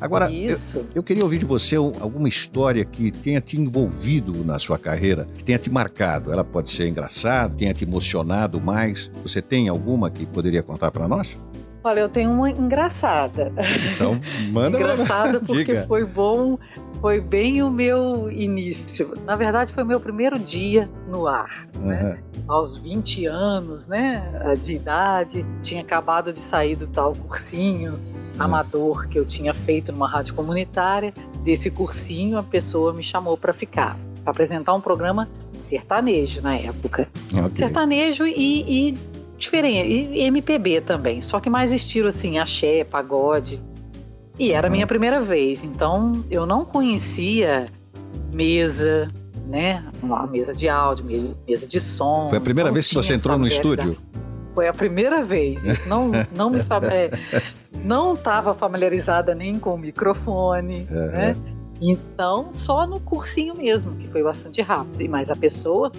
Agora, 0.00 0.30
eu, 0.32 0.56
eu, 0.94 1.02
queria 1.02 1.24
ouvir 1.24 1.38
de 1.38 1.46
você 1.46 1.76
alguma 1.76 2.28
história 2.28 2.84
que 2.84 3.10
tenha 3.10 3.40
te 3.40 3.58
envolvido 3.58 4.44
na 4.44 4.58
sua 4.58 4.78
carreira, 4.78 5.26
que 5.36 5.42
tenha 5.42 5.58
te 5.58 5.70
marcado. 5.70 6.32
Ela 6.32 6.44
pode 6.44 6.70
ser 6.70 6.88
engraçada, 6.88 7.54
tenha 7.56 7.74
te 7.74 7.84
emocionado 7.84 8.60
mais. 8.60 9.10
Você 9.22 9.42
tem 9.42 9.68
alguma 9.68 10.10
que 10.10 10.24
poderia 10.24 10.62
contar 10.62 10.90
para 10.90 11.08
nós? 11.08 11.38
Olha, 11.82 12.00
eu 12.00 12.08
tenho 12.08 12.30
uma 12.30 12.50
engraçada. 12.50 13.52
Então, 13.94 14.20
manda 14.50 14.76
Engraçada 14.78 15.40
porque 15.40 15.64
Diga. 15.64 15.84
foi 15.86 16.04
bom, 16.04 16.58
foi 17.00 17.20
bem 17.20 17.62
o 17.62 17.70
meu 17.70 18.30
início. 18.30 19.14
Na 19.24 19.36
verdade, 19.36 19.72
foi 19.72 19.84
meu 19.84 20.00
primeiro 20.00 20.38
dia 20.38 20.90
no 21.08 21.26
ar, 21.26 21.68
uhum. 21.76 21.86
né? 21.86 22.18
Aos 22.48 22.76
20 22.76 23.26
anos, 23.26 23.86
né, 23.86 24.56
de 24.60 24.74
idade, 24.74 25.46
tinha 25.60 25.82
acabado 25.82 26.32
de 26.32 26.40
sair 26.40 26.76
do 26.76 26.86
tal 26.86 27.14
cursinho 27.14 27.98
amador 28.38 29.08
que 29.08 29.18
eu 29.18 29.24
tinha 29.24 29.52
feito 29.52 29.92
numa 29.92 30.08
rádio 30.08 30.34
comunitária. 30.34 31.12
Desse 31.42 31.70
cursinho, 31.70 32.38
a 32.38 32.42
pessoa 32.42 32.92
me 32.92 33.02
chamou 33.02 33.36
para 33.36 33.52
ficar, 33.52 33.96
para 34.22 34.30
apresentar 34.30 34.74
um 34.74 34.80
programa 34.80 35.28
sertanejo 35.58 36.40
na 36.40 36.56
época. 36.56 37.08
Okay. 37.32 37.54
Sertanejo 37.54 38.24
e, 38.24 38.90
e 38.90 38.98
diferente. 39.48 40.10
E 40.12 40.22
MPB 40.24 40.82
também, 40.82 41.20
só 41.20 41.40
que 41.40 41.48
mais 41.48 41.72
estilo 41.72 42.08
assim, 42.08 42.38
axé, 42.38 42.84
pagode. 42.84 43.62
E 44.38 44.52
era 44.52 44.68
a 44.68 44.70
minha 44.70 44.86
primeira 44.86 45.20
vez, 45.20 45.64
então 45.64 46.24
eu 46.30 46.46
não 46.46 46.64
conhecia 46.64 47.68
mesa, 48.32 49.08
né? 49.48 49.84
Uma 50.00 50.26
mesa 50.26 50.54
de 50.54 50.68
áudio, 50.68 51.04
mesa, 51.04 51.36
mesa 51.48 51.66
de 51.66 51.80
som. 51.80 52.28
Foi 52.28 52.38
a 52.38 52.40
primeira 52.40 52.70
vez 52.70 52.86
que 52.86 52.94
você 52.94 53.14
entrou 53.14 53.36
no 53.36 53.48
estúdio? 53.48 53.96
Foi 54.54 54.68
a 54.68 54.72
primeira 54.72 55.24
vez. 55.24 55.86
Não, 55.86 56.12
não 56.32 56.50
me 56.50 56.58
é, 56.58 57.10
não 57.84 58.14
estava 58.14 58.54
familiarizada 58.54 59.34
nem 59.34 59.58
com 59.58 59.74
o 59.74 59.78
microfone, 59.78 60.86
uhum. 60.90 61.06
né? 61.06 61.36
Então, 61.80 62.48
só 62.52 62.86
no 62.86 62.98
cursinho 63.00 63.54
mesmo, 63.54 63.94
que 63.96 64.06
foi 64.08 64.22
bastante 64.22 64.60
rápido. 64.60 65.00
E 65.00 65.08
mais 65.08 65.30
a 65.30 65.36
pessoa 65.36 65.92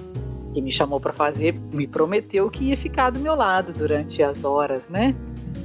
que 0.53 0.62
me 0.62 0.72
chamou 0.72 1.00
para 1.00 1.13
fazer 1.13 1.53
me 1.72 1.88
prometeu 1.88 2.50
que 2.50 2.65
ia 2.65 2.77
ficar 2.77 3.10
do 3.10 3.20
meu 3.20 3.36
lado 3.36 3.74
durante 3.74 4.22
as 4.24 4.44
horas, 4.44 4.89
né? 4.89 5.15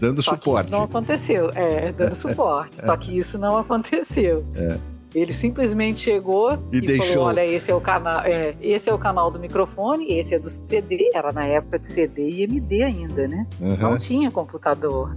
Dando 0.01 0.23
Só 0.23 0.33
suporte. 0.33 0.69
isso 0.69 0.77
não 0.77 0.85
aconteceu. 0.85 1.51
É, 1.55 1.93
dando 1.93 2.15
suporte. 2.17 2.85
Só 2.85 2.97
que 2.97 3.17
isso 3.17 3.39
não 3.39 3.57
aconteceu. 3.57 4.45
É. 4.55 4.79
Ele 5.15 5.33
simplesmente 5.33 6.01
chegou 6.01 6.59
e, 6.73 6.79
e 6.79 6.81
deixou. 6.81 7.07
falou: 7.13 7.29
olha, 7.29 7.47
esse 7.47 7.71
é 7.71 7.75
o 7.75 7.81
canal, 7.81 8.21
é, 8.25 8.57
esse 8.61 8.91
é 8.91 8.95
o 8.95 8.99
canal 8.99 9.31
do 9.31 9.39
microfone, 9.39 10.13
esse 10.13 10.35
é 10.35 10.39
do 10.39 10.49
CD, 10.49 11.11
era 11.15 11.33
na 11.33 11.47
época 11.47 11.79
de 11.79 11.87
CD 11.87 12.29
e 12.29 12.43
MD 12.43 12.83
ainda, 12.83 13.29
né? 13.29 13.47
Uhum. 13.61 13.77
Não 13.77 13.99
tinha 13.99 14.31
computador. 14.31 15.17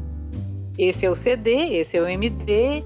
Esse 0.77 1.07
é 1.07 1.09
o 1.09 1.15
CD, 1.15 1.79
esse 1.79 1.97
é 1.97 2.01
o 2.01 2.07
MD, 2.07 2.83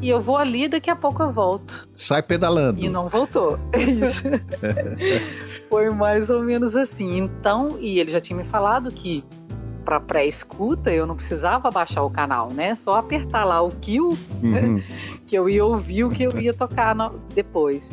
e 0.00 0.08
eu 0.08 0.20
vou 0.20 0.36
ali, 0.36 0.68
daqui 0.68 0.90
a 0.90 0.96
pouco 0.96 1.22
eu 1.22 1.32
volto. 1.32 1.88
Sai 1.92 2.22
pedalando. 2.22 2.78
E 2.80 2.88
não 2.88 3.08
voltou. 3.08 3.58
É 3.72 3.82
isso. 3.82 4.24
Foi 5.74 5.90
mais 5.90 6.30
ou 6.30 6.40
menos 6.40 6.76
assim. 6.76 7.18
Então, 7.18 7.78
e 7.80 7.98
ele 7.98 8.08
já 8.08 8.20
tinha 8.20 8.36
me 8.36 8.44
falado 8.44 8.92
que 8.92 9.24
para 9.84 9.98
pré-escuta 9.98 10.92
eu 10.92 11.04
não 11.04 11.16
precisava 11.16 11.68
baixar 11.68 12.04
o 12.04 12.10
canal, 12.10 12.52
né? 12.52 12.76
Só 12.76 12.94
apertar 12.94 13.42
lá 13.42 13.60
o 13.60 13.70
kill 13.70 14.16
uhum. 14.40 14.80
que 15.26 15.36
eu 15.36 15.50
ia 15.50 15.64
ouvir 15.64 16.04
o 16.04 16.10
que 16.10 16.22
eu 16.22 16.38
ia 16.38 16.54
tocar 16.54 16.94
no... 16.94 17.18
depois. 17.34 17.90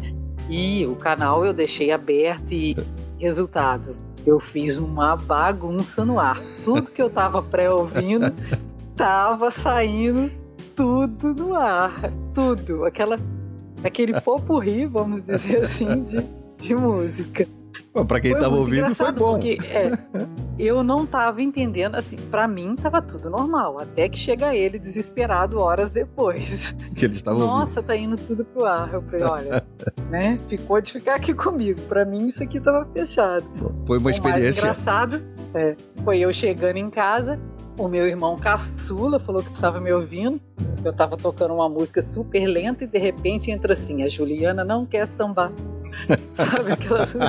E 0.48 0.86
o 0.86 0.96
canal 0.96 1.44
eu 1.44 1.54
deixei 1.54 1.92
aberto 1.92 2.52
e 2.52 2.78
resultado, 3.18 3.96
eu 4.28 4.40
fiz 4.40 4.78
uma 4.78 5.16
bagunça 5.16 6.06
no 6.06 6.20
ar. 6.20 6.38
Tudo 6.64 6.92
que 6.92 7.02
eu 7.02 7.10
tava 7.10 7.42
pré-ouvindo 7.42 8.32
tava 8.96 9.50
saindo 9.50 10.32
tudo 10.76 11.34
no 11.34 11.56
ar, 11.56 11.92
tudo, 12.32 12.86
aquela 12.86 13.18
aquele 13.84 14.22
popurri, 14.22 14.86
vamos 14.86 15.24
dizer 15.24 15.64
assim, 15.64 16.04
de, 16.04 16.24
de 16.60 16.76
música. 16.76 17.48
Para 18.08 18.20
quem 18.20 18.32
estava 18.32 18.56
ouvindo 18.56 18.94
foi 18.96 19.12
bom. 19.12 19.34
Porque, 19.34 19.58
é, 19.70 19.92
eu 20.58 20.84
não 20.84 21.04
estava 21.04 21.42
entendendo, 21.42 21.96
assim, 21.96 22.18
para 22.18 22.48
mim 22.48 22.74
estava 22.74 23.02
tudo 23.02 23.30
normal, 23.30 23.80
até 23.80 24.08
que 24.08 24.18
chega 24.18 24.56
ele 24.56 24.80
desesperado 24.80 25.60
horas 25.60 25.92
depois. 25.92 26.76
Que 26.96 27.06
ele 27.06 27.14
estava 27.14 27.40
Nossa, 27.40 27.80
ouvindo. 27.80 27.88
tá 27.88 27.96
indo 27.96 28.18
tudo 28.18 28.46
pro 28.46 28.66
ar. 28.66 28.94
Eu 28.94 29.02
falei, 29.04 29.24
olha, 29.24 29.66
né? 30.10 30.40
Ficou 30.48 30.80
de 30.82 30.92
ficar 30.92 31.16
aqui 31.16 31.34
comigo. 31.34 31.82
Para 31.84 32.06
mim 32.06 32.28
isso 32.28 32.44
aqui 32.44 32.58
estava 32.58 32.86
fechado. 32.94 33.46
Foi 33.88 33.98
uma 33.98 34.12
experiência. 34.12 34.64
O 34.64 34.66
mais 34.68 34.80
engraçado 34.80 35.24
é, 35.54 35.76
foi 36.04 36.20
eu 36.20 36.32
chegando 36.32 36.78
em 36.78 36.90
casa, 36.90 37.40
o 37.82 37.88
meu 37.88 38.08
irmão 38.08 38.38
caçula 38.38 39.20
falou 39.20 39.44
que 39.44 39.52
estava 39.52 39.82
me 39.82 39.92
ouvindo. 39.92 40.40
Eu 40.84 40.92
estava 40.92 41.18
tocando 41.18 41.54
uma 41.54 41.68
música 41.68 42.02
super 42.02 42.46
lenta 42.46 42.84
e 42.84 42.88
de 42.88 43.00
repente 43.00 43.50
entra 43.52 43.74
assim: 43.74 44.04
a 44.04 44.08
Juliana 44.08 44.64
não 44.64 44.86
quer 44.86 45.06
sambar. 45.06 45.52
Sabe 46.34 46.74
aquelas. 46.74 47.16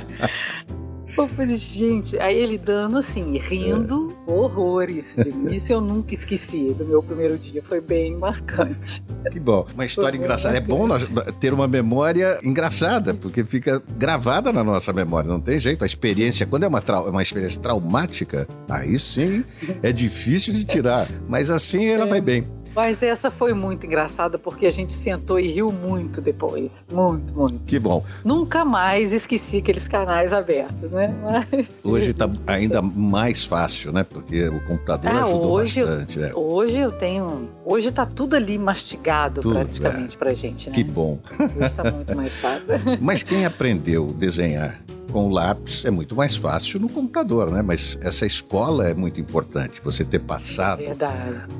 Eu 1.19 1.29
falei, 1.29 1.57
gente, 1.57 2.19
aí 2.19 2.39
ele 2.39 2.57
dando 2.57 2.97
assim, 2.97 3.37
rindo. 3.37 4.12
Horrores. 4.27 5.17
Isso 5.51 5.73
eu 5.73 5.81
nunca 5.81 6.15
esqueci 6.15 6.73
do 6.75 6.85
meu 6.85 7.03
primeiro 7.03 7.39
dia, 7.39 7.63
foi 7.63 7.81
bem 7.81 8.17
marcante. 8.17 9.03
Que 9.31 9.41
bom. 9.41 9.67
Uma 9.75 9.85
história 9.85 10.17
engraçada. 10.17 10.55
Marcante. 10.55 10.73
É 10.73 10.77
bom 10.77 10.87
nós 10.87 11.09
ter 11.41 11.53
uma 11.53 11.69
memória 11.69 12.39
engraçada, 12.43 13.15
porque 13.15 13.45
fica 13.45 13.83
gravada 13.97 14.53
na 14.53 14.63
nossa 14.65 14.93
memória, 14.93 15.29
não 15.29 15.41
tem 15.41 15.59
jeito. 15.59 15.83
A 15.83 15.87
experiência, 15.87 16.47
quando 16.47 16.65
é 16.65 16.69
uma, 16.69 16.83
uma 17.09 17.23
experiência 17.23 17.61
traumática, 17.61 18.47
aí 18.69 18.99
sim 18.99 19.45
é 19.83 19.93
difícil 19.93 20.53
de 20.53 20.65
tirar, 20.65 21.09
mas 21.29 21.51
assim 21.51 21.87
ela 21.87 22.05
é. 22.05 22.09
vai 22.09 22.21
bem. 22.21 22.62
Mas 22.75 23.03
essa 23.03 23.31
foi 23.31 23.53
muito 23.53 23.87
engraçada 23.87 24.39
porque 24.39 24.67
a 24.67 24.71
gente 24.71 24.93
sentou 24.93 25.39
e 25.39 25.49
riu 25.49 25.71
muito 25.71 26.21
depois. 26.21 26.87
Muito, 26.91 27.33
muito. 27.35 27.61
Que 27.67 27.79
bom. 27.79 28.05
Nunca 28.25 28.65
mais 28.65 29.13
esqueci 29.13 29.59
aqueles 29.59 29.87
canais 29.89 30.33
abertos, 30.33 30.91
né? 30.91 31.15
Mas, 31.23 31.71
hoje 31.85 32.11
está 32.11 32.29
ainda 32.47 32.81
mais 32.81 33.45
fácil, 33.45 33.93
né? 33.93 34.05
Porque 34.05 34.49
o 34.49 34.61
computador 34.67 35.11
ah, 35.11 35.25
ajudou 35.25 35.51
hoje 35.53 35.81
bastante. 35.81 36.19
Né? 36.19 36.33
Hoje 36.35 36.79
eu 36.79 36.93
tenho. 36.93 37.49
Hoje 37.65 37.89
está 37.89 38.07
tudo 38.07 38.37
ali 38.37 38.59
mastigado 38.59 39.41
tudo, 39.41 39.55
praticamente 39.55 40.15
é. 40.15 40.19
pra 40.19 40.33
gente, 40.33 40.69
né? 40.71 40.75
Que 40.75 40.85
bom. 40.85 41.19
Hoje 41.39 41.67
está 41.67 41.91
muito 41.91 42.17
mais 42.17 42.37
fácil. 42.37 42.75
Mas 43.01 43.23
quem 43.23 43.45
aprendeu 43.45 44.09
a 44.09 44.19
desenhar 44.19 44.81
com 45.11 45.27
o 45.27 45.31
lápis 45.31 45.85
é 45.85 45.91
muito 45.91 46.15
mais 46.15 46.37
fácil 46.37 46.81
no 46.81 46.89
computador, 46.89 47.51
né? 47.51 47.63
Mas 47.63 47.99
essa 48.01 48.25
escola 48.27 48.89
é 48.89 48.95
muito 48.95 49.21
importante, 49.21 49.81
você 49.83 50.05
ter 50.05 50.21
passado 50.21 50.83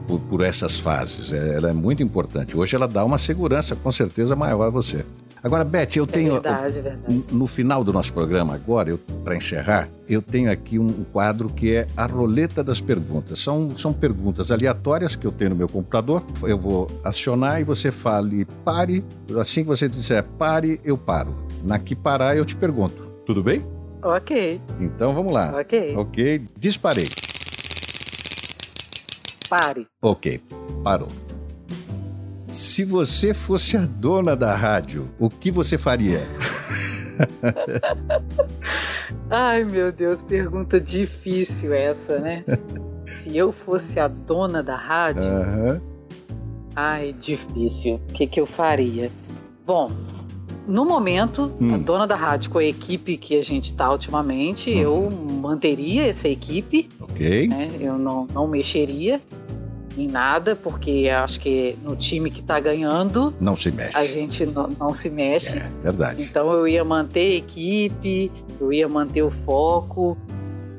por, 0.07 0.21
por, 0.21 0.41
essas 0.43 0.79
fases. 0.79 1.33
É, 1.33 1.57
ela 1.57 1.71
é 1.71 1.73
muito 1.73 2.03
importante. 2.03 2.57
Hoje 2.57 2.77
ela 2.77 2.89
dá 2.89 3.05
uma 3.05 3.19
segurança 3.19 3.77
com 3.77 3.91
certeza 3.91 4.37
maior 4.37 4.67
a 4.67 4.71
você. 4.71 5.05
Agora, 5.43 5.65
Beth, 5.65 5.97
eu 5.97 6.05
é 6.05 6.07
tenho. 6.07 6.29
É 6.29 6.33
verdade, 6.35 6.81
verdade. 6.81 7.25
No 7.33 7.49
final 7.49 7.83
do 7.83 7.93
nosso 7.93 8.13
programa, 8.13 8.55
agora, 8.55 8.97
para 9.25 9.35
encerrar, 9.35 9.89
eu 10.09 10.23
tenho 10.23 10.51
aqui 10.51 10.79
um 10.79 11.05
quadro 11.13 11.49
que 11.49 11.75
é 11.75 11.87
a 11.97 12.07
roleta 12.07 12.63
das 12.63 12.81
perguntas. 12.81 13.41
São, 13.41 13.77
são 13.77 13.93
perguntas 13.93 14.53
aleatórias 14.53 15.17
que 15.17 15.27
eu 15.27 15.33
tenho 15.33 15.51
no 15.51 15.57
meu 15.57 15.69
computador. 15.69 16.23
Eu 16.43 16.57
vou 16.57 16.89
acionar 17.03 17.61
e 17.61 17.65
você 17.65 17.91
fale 17.91 18.45
pare. 18.65 19.05
Assim 19.37 19.63
que 19.63 19.69
você 19.69 19.89
disser 19.89 20.23
pare, 20.39 20.81
eu 20.85 20.97
paro. 20.97 21.35
Na 21.65 21.79
que 21.79 21.97
parar, 21.97 22.37
eu 22.37 22.45
te 22.45 22.55
pergunto. 22.55 23.12
Tudo 23.25 23.43
bem? 23.43 23.65
Ok. 24.03 24.61
Então 24.81 25.15
vamos 25.15 25.33
lá. 25.33 25.53
Ok. 25.59 25.95
Ok. 25.97 26.47
Disparei. 26.59 27.09
Pare. 29.49 29.87
Ok. 30.01 30.41
Parou. 30.83 31.09
Se 32.47 32.85
você 32.85 33.33
fosse 33.33 33.77
a 33.77 33.87
dona 33.87 34.37
da 34.37 34.55
rádio, 34.55 35.09
o 35.19 35.31
que 35.31 35.51
você 35.51 35.79
faria? 35.79 36.21
Ai, 39.31 39.65
meu 39.65 39.93
Deus, 39.93 40.23
pergunta 40.23 40.81
difícil 40.81 41.73
essa, 41.73 42.19
né? 42.19 42.45
Se 43.07 43.37
eu 43.37 43.53
fosse 43.53 44.01
a 44.01 44.09
dona 44.09 44.63
da 44.63 44.77
rádio. 44.77 45.25
Uhum. 45.25 45.81
Ai, 46.75 47.15
difícil. 47.19 47.97
O 47.97 48.13
que, 48.13 48.27
que 48.27 48.41
eu 48.41 48.47
faria? 48.47 49.11
Bom, 49.67 49.91
no 50.67 50.85
momento, 50.85 51.53
hum. 51.61 51.75
a 51.75 51.79
dona 51.79 52.07
da 52.07 52.15
rádio 52.15 52.51
com 52.51 52.59
a 52.59 52.65
equipe 52.65 53.17
que 53.17 53.37
a 53.37 53.43
gente 53.43 53.67
está 53.67 53.91
ultimamente, 53.91 54.71
hum. 54.71 54.79
eu 54.79 55.11
manteria 55.11 56.07
essa 56.07 56.29
equipe. 56.29 56.89
Ok. 57.01 57.49
Né? 57.49 57.71
Eu 57.81 57.99
não, 57.99 58.27
não 58.27 58.47
mexeria 58.47 59.21
em 59.97 60.07
nada, 60.09 60.57
porque 60.57 61.09
acho 61.13 61.41
que 61.41 61.77
no 61.83 61.97
time 61.97 62.31
que 62.31 62.41
está 62.41 62.59
ganhando. 62.59 63.35
Não 63.41 63.57
se 63.57 63.71
mexe. 63.71 63.97
A 63.97 64.05
gente 64.05 64.47
não, 64.47 64.69
não 64.69 64.93
se 64.93 65.11
mexe. 65.11 65.59
É, 65.59 65.69
verdade. 65.83 66.23
Então 66.23 66.51
eu 66.53 66.67
ia 66.67 66.85
manter 66.85 67.33
a 67.33 67.37
equipe, 67.37 68.31
eu 68.61 68.73
ia 68.73 68.89
manter 68.89 69.23
o 69.23 69.31
foco, 69.31 70.17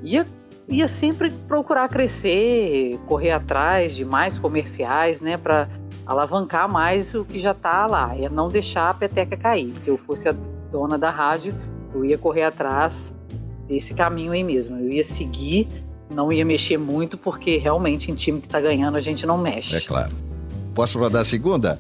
ia, 0.04 0.26
ia 0.68 0.88
sempre 0.88 1.30
procurar 1.48 1.88
crescer, 1.90 3.00
correr 3.06 3.32
atrás 3.32 3.96
de 3.96 4.06
mais 4.06 4.38
comerciais, 4.38 5.22
né? 5.22 5.38
Para 5.38 5.70
alavancar 6.06 6.70
mais 6.70 7.14
o 7.14 7.24
que 7.24 7.40
já 7.40 7.52
está 7.52 7.86
lá, 7.86 8.16
é 8.18 8.30
não 8.30 8.50
deixar 8.50 8.90
a 8.90 8.94
peteca 8.94 9.38
cair. 9.38 9.74
Se 9.76 9.90
eu 9.90 9.98
fosse 9.98 10.30
a 10.30 10.36
dona 10.72 10.98
da 10.98 11.10
rádio, 11.10 11.54
eu 11.94 12.04
ia 12.04 12.18
correr 12.18 12.44
atrás 12.44 13.14
desse 13.68 13.94
caminho 13.94 14.32
aí 14.32 14.44
mesmo. 14.44 14.78
Eu 14.78 14.92
ia 14.92 15.04
seguir, 15.04 15.68
não 16.10 16.32
ia 16.32 16.44
mexer 16.44 16.78
muito, 16.78 17.18
porque 17.18 17.58
realmente 17.58 18.12
em 18.12 18.16
time 18.16 18.40
que 18.40 18.48
está 18.48 18.60
ganhando 18.60 18.98
a 18.98 19.02
gente 19.02 19.26
não 19.26 19.38
mexe. 19.38 19.78
É 19.78 19.82
claro. 19.82 20.12
Posso 20.74 21.00
rodar 21.00 21.22
a 21.22 21.26
segunda? 21.26 21.80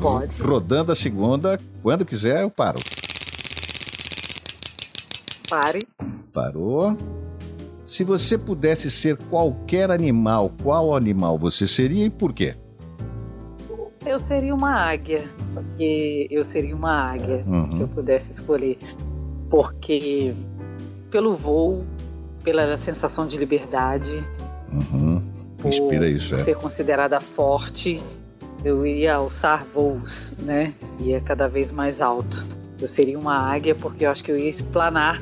Pode. 0.00 0.40
Rodando 0.40 0.92
a 0.92 0.94
segunda, 0.94 1.60
quando 1.82 2.04
quiser 2.04 2.42
eu 2.42 2.50
paro. 2.50 2.78
Pare. 5.48 5.82
Parou. 6.32 6.96
Se 7.84 8.04
você 8.04 8.38
pudesse 8.38 8.90
ser 8.90 9.16
qualquer 9.16 9.90
animal, 9.90 10.52
qual 10.62 10.94
animal 10.94 11.36
você 11.36 11.66
seria 11.66 12.06
e 12.06 12.10
por 12.10 12.32
quê? 12.32 12.56
Eu 14.04 14.18
seria 14.18 14.54
uma 14.54 14.74
águia, 14.74 15.24
porque 15.54 16.26
eu 16.30 16.44
seria 16.44 16.74
uma 16.74 17.12
águia 17.12 17.44
uhum. 17.46 17.70
se 17.70 17.82
eu 17.82 17.88
pudesse 17.88 18.32
escolher. 18.32 18.78
Porque 19.48 20.34
pelo 21.10 21.34
voo, 21.34 21.84
pela 22.42 22.76
sensação 22.76 23.26
de 23.26 23.36
liberdade, 23.36 24.22
uhum. 24.72 25.22
Inspira 25.64 26.08
isso, 26.08 26.30
por 26.30 26.34
é. 26.36 26.38
ser 26.38 26.56
considerada 26.56 27.20
forte, 27.20 28.02
eu 28.64 28.84
iria 28.84 29.14
alçar 29.14 29.64
voos, 29.64 30.34
né? 30.38 30.72
Ia 31.00 31.20
cada 31.20 31.48
vez 31.48 31.70
mais 31.70 32.00
alto. 32.00 32.44
Eu 32.80 32.88
seria 32.88 33.18
uma 33.18 33.36
águia 33.36 33.74
porque 33.74 34.04
eu 34.04 34.10
acho 34.10 34.24
que 34.24 34.32
eu 34.32 34.38
ia 34.38 34.48
explanar 34.48 35.20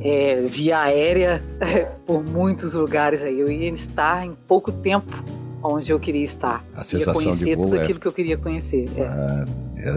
é, 0.00 0.42
via 0.42 0.80
aérea 0.80 1.42
por 2.04 2.22
muitos 2.24 2.74
lugares 2.74 3.24
aí. 3.24 3.38
Eu 3.38 3.50
ia 3.50 3.68
estar 3.70 4.26
em 4.26 4.34
pouco 4.46 4.72
tempo 4.72 5.16
onde 5.62 5.92
eu 5.92 6.00
queria 6.00 6.22
estar. 6.22 6.64
A 6.74 6.82
sensação 6.82 7.14
conhecer 7.14 7.44
de 7.44 7.54
voo 7.54 7.64
tudo 7.64 7.76
é... 7.76 7.82
aquilo 7.82 8.00
que 8.00 8.06
eu 8.06 8.12
queria 8.12 8.36
conhecer. 8.36 8.88
É. 8.96 9.02
Ah, 9.02 9.44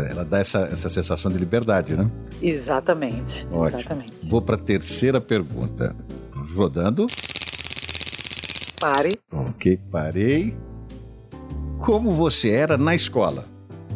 ela 0.10 0.26
dá 0.26 0.40
essa, 0.40 0.60
essa 0.72 0.90
sensação 0.90 1.32
de 1.32 1.38
liberdade, 1.38 1.96
né? 1.96 2.10
Exatamente. 2.42 3.48
Ótimo. 3.52 3.80
Exatamente. 3.80 4.30
Vou 4.30 4.42
para 4.42 4.56
a 4.56 4.60
terceira 4.60 5.20
pergunta. 5.20 5.96
Rodando. 6.56 7.08
Pare. 8.80 9.20
Ok, 9.32 9.80
parei. 9.90 10.56
Como 11.80 12.12
você 12.12 12.50
era 12.50 12.78
na 12.78 12.94
escola? 12.96 13.46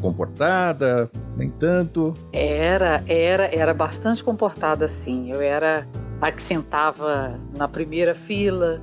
Comportada? 0.01 1.09
Nem 1.37 1.49
tanto? 1.49 2.13
Era, 2.31 3.03
era, 3.07 3.45
era 3.53 3.73
bastante 3.73 4.23
comportada, 4.23 4.87
sim. 4.87 5.31
Eu 5.31 5.41
era 5.41 5.87
a 6.21 6.31
que 6.31 6.41
sentava 6.41 7.39
na 7.55 7.67
primeira 7.67 8.13
fila, 8.15 8.81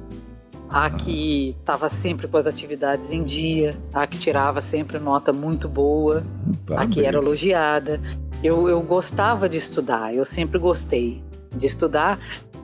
a 0.75 0.91
que 0.91 1.55
estava 1.61 1.89
sempre 1.89 2.27
com 2.27 2.37
as 2.37 2.49
atividades 2.49 3.13
em 3.13 3.23
dia, 3.23 3.79
a 3.93 4.09
que 4.09 4.19
tirava 4.19 4.61
sempre 4.61 4.99
nota 4.99 5.33
muito 5.33 5.69
boa, 5.69 6.27
Parabéns. 6.67 6.91
a 6.91 6.93
que 6.93 7.07
era 7.07 7.17
elogiada. 7.17 8.01
Eu, 8.43 8.69
eu 8.69 8.83
gostava 8.83 9.49
de 9.49 9.57
estudar, 9.57 10.13
eu 10.13 10.25
sempre 10.25 10.59
gostei 10.59 11.23
de 11.57 11.65
estudar. 11.69 12.19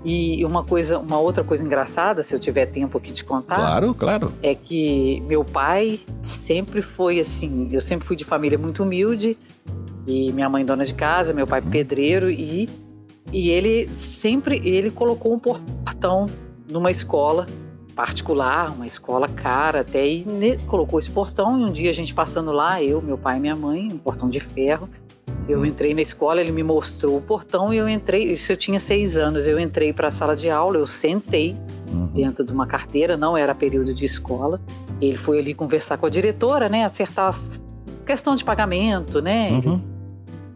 E 0.05 0.45
uma 0.45 0.65
coisa, 0.65 0.99
uma 0.99 1.21
outra 1.21 1.45
coisa 1.45 1.65
engraçada, 1.65 2.25
se 2.25 2.35
eu 2.35 2.41
tiver 2.41 2.67
tempo 2.67 2.99
aqui 2.99 3.13
de 3.13 3.23
contar, 3.23 3.57
claro, 3.57 3.95
claro, 3.95 4.33
é 4.43 4.57
que 4.57 5.21
meu 5.29 5.45
pai 5.45 6.01
sempre 6.21 6.83
foi 6.83 7.21
assim, 7.21 7.69
eu 7.71 7.81
sempre 7.81 8.05
fui 8.05 8.17
de 8.17 8.25
família 8.25 8.59
muito 8.59 8.83
humilde 8.83 9.39
e 10.07 10.33
minha 10.33 10.49
mãe 10.49 10.65
dona 10.65 10.85
de 10.85 10.95
casa, 10.95 11.33
meu 11.33 11.47
pai 11.47 11.63
pedreiro 11.63 12.29
e 12.29 12.69
e 13.31 13.51
ele 13.51 13.95
sempre 13.95 14.61
ele 14.65 14.91
colocou 14.91 15.35
um 15.35 15.39
portão 15.39 16.27
numa 16.67 16.91
escola 16.91 17.47
particular, 17.91 18.73
uma 18.73 18.87
escola 18.87 19.29
cara 19.29 19.81
até, 19.81 20.07
e 20.07 20.25
colocou 20.67 20.99
esse 20.99 21.11
portão. 21.11 21.61
E 21.61 21.65
um 21.65 21.73
dia 21.73 21.91
a 21.91 21.93
gente 21.93 22.15
passando 22.15 22.53
lá, 22.53 22.83
eu, 22.83 23.01
meu 23.03 23.19
pai 23.19 23.37
e 23.37 23.41
minha 23.41 23.57
mãe, 23.57 23.89
um 23.93 23.99
portão 23.99 24.29
de 24.29 24.41
ferro. 24.41 24.89
Eu 25.49 25.61
hum. 25.61 25.65
entrei 25.65 25.95
na 25.95 26.03
escola, 26.03 26.41
ele 26.41 26.53
me 26.53 26.63
mostrou 26.63 27.17
o 27.17 27.21
portão 27.21 27.73
e 27.73 27.77
eu 27.77 27.89
entrei. 27.89 28.33
Isso 28.33 28.53
eu 28.53 28.57
tinha 28.57 28.79
seis 28.79 29.17
anos. 29.17 29.47
Eu 29.47 29.59
entrei 29.59 29.93
para 29.93 30.09
a 30.09 30.11
sala 30.11 30.37
de 30.37 30.51
aula, 30.51 30.77
eu 30.77 30.87
sentei 30.87 31.57
uhum. 31.93 32.07
dentro 32.07 32.45
de 32.45 32.53
uma 32.53 32.67
carteira, 32.67 33.17
não 33.17 33.37
era 33.37 33.55
período 33.55 33.93
de 33.93 34.05
escola. 34.05 34.61
Ele 35.01 35.17
foi 35.17 35.39
ali 35.39 35.55
conversar 35.55 35.97
com 35.99 36.07
a 36.07 36.11
diretora, 36.11 36.69
né, 36.69 36.85
acertar 36.85 37.29
as 37.29 37.61
questão 38.05 38.35
de 38.35 38.45
pagamento, 38.45 39.23
né. 39.23 39.51
Uhum. 39.65 39.81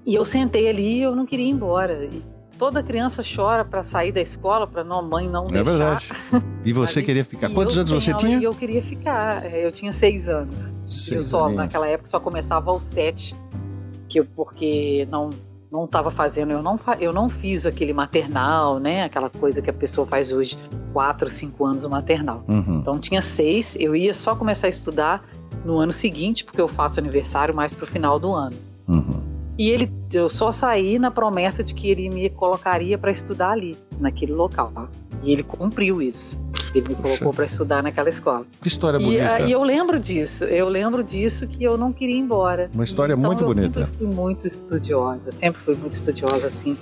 E 0.05 0.15
eu 0.15 0.25
sentei 0.25 0.69
ali, 0.69 0.99
e 0.99 1.03
eu 1.03 1.15
não 1.15 1.25
queria 1.25 1.47
ir 1.47 1.51
embora. 1.51 2.09
E 2.13 2.23
Toda 2.59 2.83
criança 2.83 3.23
chora 3.23 3.65
para 3.65 3.83
sair 3.83 4.13
da 4.13 4.21
escola, 4.21 4.67
para 4.67 4.83
a 4.83 5.03
mãe 5.03 5.29
não 5.29 5.47
é 5.47 5.49
deixar. 5.49 5.61
É 5.61 5.65
verdade. 5.65 6.13
E 6.65 6.73
você 6.73 7.03
queria 7.03 7.25
ficar? 7.25 7.51
Quantos 7.51 7.77
anos 7.77 7.91
você 7.91 8.15
tinha? 8.15 8.41
Eu 8.41 8.55
queria 8.55 8.83
ficar. 8.83 9.45
É, 9.45 9.67
eu 9.67 9.73
tinha 9.73 9.93
seis 9.93 10.29
anos. 10.29 10.75
Seis 10.87 11.17
eu 11.17 11.23
só 11.23 11.45
anos. 11.47 11.57
naquela 11.57 11.89
época 11.89 12.09
só 12.09 12.21
começava 12.21 12.71
aos 12.71 12.85
sete, 12.85 13.35
que 14.09 14.21
eu, 14.21 14.25
porque 14.25 15.07
não 15.11 15.31
não 15.71 15.87
estava 15.87 16.11
fazendo. 16.11 16.53
Eu 16.53 16.63
não 16.63 16.79
eu 17.01 17.13
não 17.13 17.29
fiz 17.29 17.67
aquele 17.67 17.93
maternal, 17.93 18.79
né? 18.79 19.03
Aquela 19.03 19.29
coisa 19.29 19.61
que 19.61 19.69
a 19.69 19.73
pessoa 19.73 20.07
faz 20.07 20.31
hoje, 20.31 20.57
quatro, 20.93 21.29
cinco 21.29 21.67
anos 21.67 21.85
o 21.85 21.91
maternal. 21.91 22.45
Uhum. 22.47 22.79
Então 22.79 22.99
tinha 22.99 23.21
seis. 23.21 23.77
Eu 23.81 23.97
ia 23.97 24.15
só 24.15 24.37
começar 24.37 24.69
a 24.69 24.71
estudar 24.71 25.27
no 25.65 25.79
ano 25.79 25.93
seguinte, 25.93 26.45
porque 26.45 26.61
eu 26.61 26.69
faço 26.69 27.01
aniversário 27.01 27.55
mais 27.55 27.75
para 27.75 27.85
o 27.85 27.87
final 27.87 28.21
do 28.21 28.33
ano. 28.33 28.57
Uhum. 28.87 29.34
E 29.57 29.71
ele, 29.71 29.93
eu 30.13 30.29
só 30.29 30.51
saí 30.51 30.99
na 30.99 31.11
promessa 31.11 31.63
de 31.63 31.75
que 31.75 31.89
ele 31.89 32.11
me 32.11 32.29
colocaria 32.29 32.99
para 32.99 33.11
estudar 33.11 33.51
ali, 33.51 33.77
naquele 34.01 34.33
local. 34.33 34.73
E 35.23 35.33
ele 35.33 35.43
cumpriu 35.43 36.03
isso. 36.03 36.39
Ele 36.75 36.89
me 36.89 36.95
colocou 36.97 37.33
para 37.33 37.45
estudar 37.45 37.83
naquela 37.83 38.09
escola. 38.09 38.45
Que 38.61 38.67
história 38.67 38.99
bonita. 38.99 39.41
E, 39.41 39.49
e, 39.49 39.53
eu 39.53 39.63
lembro 39.63 39.99
disso. 39.99 40.45
Eu 40.45 40.69
lembro 40.69 41.05
disso 41.05 41.47
que 41.47 41.63
eu 41.63 41.79
não 41.79 41.93
queria 41.93 42.17
ir 42.17 42.19
embora. 42.19 42.69
Uma 42.75 42.83
história 42.83 43.13
então, 43.13 43.25
muito 43.25 43.45
eu 43.45 43.47
bonita. 43.47 43.81
Eu 43.81 43.87
sempre 43.87 43.99
fui 43.99 44.07
muito 44.15 44.47
estudiosa. 44.47 45.31
Sempre 45.31 45.61
fui 45.61 45.75
muito 45.77 45.93
estudiosa, 45.93 46.47
assim. 46.49 46.77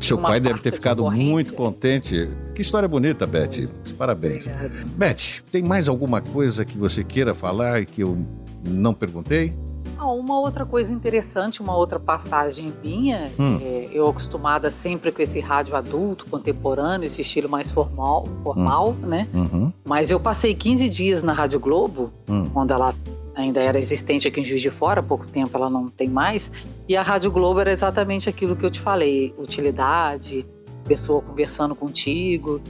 Seu 0.00 0.16
pai 0.16 0.40
deve 0.40 0.60
ter 0.60 0.72
ficado 0.72 1.08
muito 1.10 1.52
contente. 1.52 2.28
Que 2.54 2.62
história 2.62 2.88
bonita, 2.88 3.26
Beth. 3.26 3.68
Parabéns. 3.98 4.46
Obrigada. 4.46 4.72
Beth, 4.96 5.42
tem 5.52 5.62
mais 5.62 5.88
alguma 5.88 6.22
coisa 6.22 6.64
que 6.64 6.78
você 6.78 7.04
queira 7.04 7.34
falar 7.34 7.82
e 7.82 7.86
que 7.86 8.02
eu 8.02 8.16
não 8.64 8.94
perguntei? 8.94 9.54
Ah, 9.98 10.12
uma 10.12 10.38
outra 10.38 10.64
coisa 10.64 10.92
interessante, 10.92 11.60
uma 11.60 11.76
outra 11.76 11.98
passagem 11.98 12.72
minha, 12.82 13.32
hum. 13.36 13.58
é, 13.60 13.88
eu 13.92 14.06
acostumada 14.06 14.70
sempre 14.70 15.10
com 15.10 15.20
esse 15.20 15.40
rádio 15.40 15.74
adulto, 15.74 16.24
contemporâneo, 16.26 17.04
esse 17.04 17.22
estilo 17.22 17.48
mais 17.48 17.72
formal, 17.72 18.24
formal 18.44 18.90
hum. 18.90 19.06
né? 19.06 19.28
Uhum. 19.34 19.72
Mas 19.84 20.12
eu 20.12 20.20
passei 20.20 20.54
15 20.54 20.88
dias 20.88 21.22
na 21.24 21.32
Rádio 21.32 21.58
Globo, 21.58 22.12
hum. 22.28 22.48
quando 22.54 22.70
ela 22.70 22.94
ainda 23.34 23.60
era 23.60 23.78
existente 23.78 24.28
aqui 24.28 24.40
em 24.40 24.44
Juiz 24.44 24.62
de 24.62 24.70
Fora, 24.70 25.00
há 25.00 25.02
pouco 25.02 25.26
tempo 25.26 25.56
ela 25.56 25.68
não 25.68 25.88
tem 25.88 26.08
mais, 26.08 26.50
e 26.88 26.96
a 26.96 27.02
Rádio 27.02 27.32
Globo 27.32 27.58
era 27.58 27.72
exatamente 27.72 28.28
aquilo 28.28 28.54
que 28.54 28.64
eu 28.64 28.70
te 28.70 28.80
falei, 28.80 29.34
utilidade, 29.36 30.46
pessoa 30.84 31.20
conversando 31.20 31.74
contigo, 31.74 32.60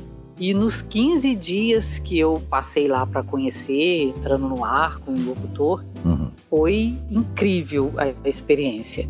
e 0.40 0.54
nos 0.54 0.82
15 0.82 1.34
dias 1.34 1.98
que 1.98 2.18
eu 2.18 2.40
passei 2.48 2.86
lá 2.86 3.04
para 3.04 3.22
conhecer, 3.24 4.14
entrando 4.16 4.48
no 4.48 4.64
ar 4.64 4.98
com 4.98 5.12
o 5.12 5.20
locutor, 5.20 5.84
uhum. 6.04 6.30
foi 6.50 6.96
incrível 7.10 7.92
a 7.96 8.28
experiência 8.28 9.08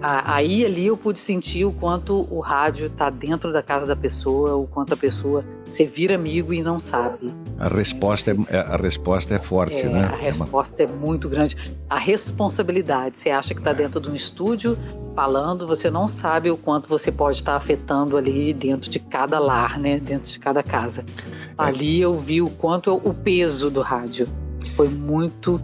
aí 0.00 0.64
ali 0.64 0.86
eu 0.86 0.96
pude 0.96 1.18
sentir 1.18 1.64
o 1.64 1.72
quanto 1.72 2.26
o 2.30 2.40
rádio 2.40 2.86
está 2.86 3.10
dentro 3.10 3.52
da 3.52 3.62
casa 3.62 3.86
da 3.86 3.96
pessoa, 3.96 4.54
o 4.54 4.66
quanto 4.66 4.94
a 4.94 4.96
pessoa 4.96 5.44
se 5.68 5.84
vira 5.84 6.14
amigo 6.14 6.54
e 6.54 6.62
não 6.62 6.78
sabe. 6.78 7.34
A 7.58 7.68
resposta 7.68 8.34
é, 8.48 8.58
a 8.58 8.76
resposta 8.76 9.34
é 9.34 9.38
forte, 9.38 9.82
é, 9.82 9.88
né? 9.88 10.04
A 10.04 10.16
resposta 10.16 10.82
é, 10.82 10.86
uma... 10.86 10.94
é, 10.94 10.98
muito 10.98 11.28
grande. 11.28 11.56
A 11.90 11.98
responsabilidade, 11.98 13.16
você 13.16 13.30
acha 13.30 13.54
que 13.54 13.60
está 13.60 13.72
é. 13.72 13.74
dentro 13.74 14.00
de 14.00 14.10
um 14.10 14.14
estúdio 14.14 14.78
falando, 15.14 15.66
você 15.66 15.90
não 15.90 16.06
sabe 16.06 16.50
o 16.50 16.56
quanto 16.56 16.88
você 16.88 17.10
pode 17.10 17.36
estar 17.36 17.52
tá 17.52 17.56
afetando 17.56 18.16
ali 18.16 18.54
dentro 18.54 18.88
de 18.88 19.00
cada 19.00 19.38
lar, 19.38 19.78
né? 19.78 19.98
Dentro 19.98 20.28
de 20.30 20.38
cada 20.38 20.62
casa. 20.62 21.02
É. 21.02 21.34
Ali 21.58 22.00
eu 22.00 22.16
vi 22.16 22.40
o 22.40 22.48
quanto 22.48 22.94
o 22.94 23.12
peso 23.12 23.68
do 23.68 23.80
rádio. 23.80 24.28
Foi 24.76 24.88
muito 24.88 25.60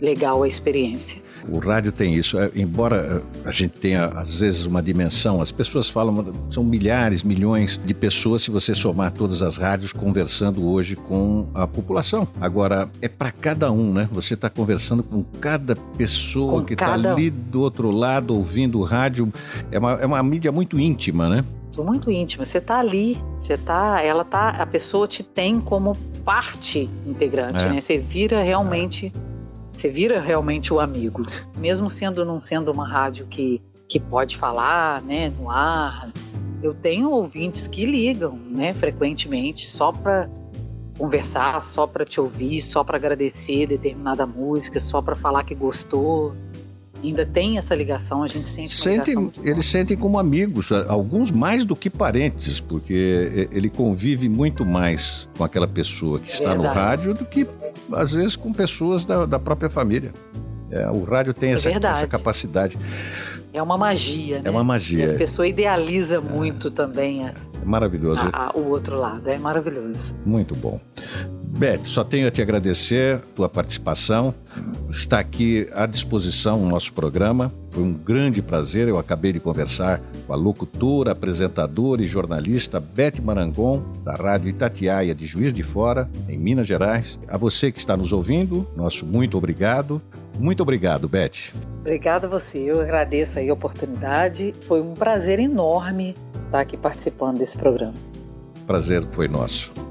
legal 0.00 0.42
a 0.42 0.48
experiência. 0.48 1.22
O 1.48 1.58
rádio 1.58 1.92
tem 1.92 2.14
isso, 2.14 2.38
é, 2.38 2.50
embora 2.54 3.22
é, 3.44 3.48
a 3.48 3.50
gente 3.50 3.72
tenha 3.78 4.06
às 4.06 4.40
vezes 4.40 4.66
uma 4.66 4.82
dimensão, 4.82 5.40
as 5.40 5.50
pessoas 5.50 5.88
falam, 5.88 6.34
são 6.50 6.64
milhares, 6.64 7.22
milhões 7.22 7.80
de 7.82 7.94
pessoas 7.94 8.42
se 8.42 8.50
você 8.50 8.74
somar 8.74 9.12
todas 9.12 9.42
as 9.42 9.56
rádios 9.56 9.92
conversando 9.92 10.68
hoje 10.68 10.96
com 10.96 11.46
a 11.54 11.66
população. 11.66 12.26
Agora, 12.40 12.88
é 13.00 13.08
para 13.08 13.30
cada 13.30 13.70
um, 13.70 13.92
né? 13.92 14.08
Você 14.12 14.34
está 14.34 14.50
conversando 14.50 15.02
com 15.02 15.22
cada 15.40 15.76
pessoa 15.96 16.60
com 16.60 16.64
que 16.64 16.74
está 16.74 16.94
ali 16.94 17.30
do 17.30 17.60
outro 17.60 17.90
lado 17.90 18.34
ouvindo 18.34 18.80
o 18.80 18.82
rádio. 18.82 19.32
É 19.70 19.78
uma, 19.78 19.92
é 19.92 20.06
uma 20.06 20.22
mídia 20.22 20.52
muito 20.52 20.78
íntima, 20.78 21.28
né? 21.28 21.44
muito 21.82 22.10
íntima. 22.10 22.44
Você 22.44 22.58
está 22.58 22.78
ali, 22.78 23.22
você 23.38 23.56
tá, 23.56 24.00
ela 24.02 24.24
tá, 24.24 24.48
a 24.48 24.66
pessoa 24.66 25.06
te 25.06 25.22
tem 25.22 25.60
como 25.60 25.94
parte 26.24 26.90
integrante, 27.06 27.66
é. 27.66 27.68
né? 27.68 27.80
Você 27.80 27.98
vira 27.98 28.42
realmente 28.42 29.12
é 29.14 29.25
você 29.78 29.90
vira 29.90 30.20
realmente 30.20 30.72
o 30.72 30.80
amigo. 30.80 31.24
Mesmo 31.56 31.90
sendo 31.90 32.24
não 32.24 32.40
sendo 32.40 32.70
uma 32.72 32.88
rádio 32.88 33.26
que, 33.26 33.60
que 33.88 34.00
pode 34.00 34.36
falar, 34.36 35.02
né, 35.02 35.32
no 35.38 35.50
ar. 35.50 36.10
Eu 36.62 36.74
tenho 36.74 37.10
ouvintes 37.10 37.68
que 37.68 37.84
ligam, 37.84 38.38
né, 38.50 38.72
frequentemente 38.74 39.66
só 39.66 39.92
para 39.92 40.28
conversar, 40.98 41.60
só 41.60 41.86
para 41.86 42.04
te 42.04 42.20
ouvir, 42.20 42.60
só 42.60 42.82
para 42.82 42.96
agradecer 42.96 43.66
determinada 43.66 44.26
música, 44.26 44.80
só 44.80 45.02
para 45.02 45.14
falar 45.14 45.44
que 45.44 45.54
gostou. 45.54 46.34
Ainda 47.04 47.26
tem 47.26 47.58
essa 47.58 47.74
ligação, 47.74 48.22
a 48.22 48.26
gente 48.26 48.48
sente 48.48 48.72
sentem, 48.72 49.30
Eles 49.44 49.66
sentem 49.66 49.96
como 49.98 50.18
amigos, 50.18 50.72
alguns 50.88 51.30
mais 51.30 51.62
do 51.62 51.76
que 51.76 51.90
parentes, 51.90 52.58
porque 52.58 53.48
ele 53.52 53.68
convive 53.68 54.30
muito 54.30 54.64
mais 54.64 55.28
com 55.36 55.44
aquela 55.44 55.68
pessoa 55.68 56.18
que 56.18 56.30
está 56.30 56.54
Verdade. 56.54 56.66
no 56.66 56.74
rádio 56.74 57.14
do 57.14 57.26
que 57.26 57.46
às 57.92 58.12
vezes 58.12 58.36
com 58.36 58.52
pessoas 58.52 59.04
da, 59.04 59.26
da 59.26 59.38
própria 59.38 59.70
família. 59.70 60.12
É, 60.70 60.88
o 60.90 61.04
rádio 61.04 61.32
tem 61.32 61.50
é 61.50 61.52
essa, 61.52 61.70
essa, 61.70 62.06
capacidade. 62.06 62.76
É 63.52 63.62
uma 63.62 63.78
magia, 63.78 64.36
né? 64.36 64.42
É 64.46 64.50
uma 64.50 64.64
magia. 64.64 65.06
E 65.06 65.14
a 65.14 65.18
pessoa 65.18 65.46
idealiza 65.46 66.20
muito 66.20 66.70
também 66.70 67.24
a, 67.24 67.34
é 67.62 67.64
maravilhoso. 67.64 68.20
A, 68.32 68.48
a, 68.48 68.56
o 68.56 68.68
outro 68.68 68.98
lado, 68.98 69.28
é 69.28 69.38
maravilhoso. 69.38 70.14
Muito 70.24 70.54
bom. 70.54 70.80
Beth, 71.42 71.84
só 71.84 72.04
tenho 72.04 72.28
a 72.28 72.30
te 72.30 72.42
agradecer 72.42 73.20
tua 73.34 73.48
participação. 73.48 74.34
Está 74.90 75.18
aqui 75.18 75.68
à 75.72 75.86
disposição 75.86 76.62
o 76.62 76.68
nosso 76.68 76.92
programa. 76.92 77.52
Foi 77.70 77.82
um 77.82 77.92
grande 77.92 78.42
prazer. 78.42 78.88
Eu 78.88 78.98
acabei 78.98 79.32
de 79.32 79.40
conversar 79.40 80.00
com 80.26 80.32
a 80.32 80.36
locutora, 80.36 81.12
apresentadora 81.12 82.02
e 82.02 82.06
jornalista 82.06 82.80
Beth 82.80 83.20
Marangon, 83.22 83.82
da 84.02 84.14
Rádio 84.14 84.48
Itatiaia 84.48 85.14
de 85.14 85.24
Juiz 85.24 85.52
de 85.52 85.62
Fora, 85.62 86.10
em 86.28 86.36
Minas 86.36 86.66
Gerais. 86.66 87.18
A 87.28 87.36
você 87.36 87.70
que 87.70 87.78
está 87.78 87.96
nos 87.96 88.12
ouvindo, 88.12 88.66
nosso 88.76 89.06
muito 89.06 89.38
obrigado. 89.38 90.02
Muito 90.38 90.62
obrigado, 90.62 91.08
Beth. 91.08 91.54
Obrigada 91.80 92.26
a 92.26 92.30
você. 92.30 92.58
Eu 92.58 92.80
agradeço 92.80 93.38
aí 93.38 93.48
a 93.48 93.54
oportunidade. 93.54 94.54
Foi 94.60 94.80
um 94.80 94.94
prazer 94.94 95.38
enorme 95.38 96.14
estar 96.46 96.60
aqui 96.60 96.76
participando 96.76 97.38
desse 97.38 97.56
programa. 97.56 97.94
Prazer 98.66 99.06
foi 99.12 99.28
nosso. 99.28 99.85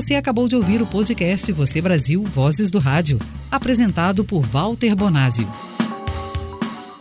Você 0.00 0.14
acabou 0.14 0.48
de 0.48 0.56
ouvir 0.56 0.80
o 0.80 0.86
podcast 0.86 1.52
Você 1.52 1.78
Brasil 1.78 2.24
Vozes 2.24 2.70
do 2.70 2.78
Rádio, 2.78 3.18
apresentado 3.50 4.24
por 4.24 4.40
Walter 4.40 4.96
Bonazio. 4.96 5.46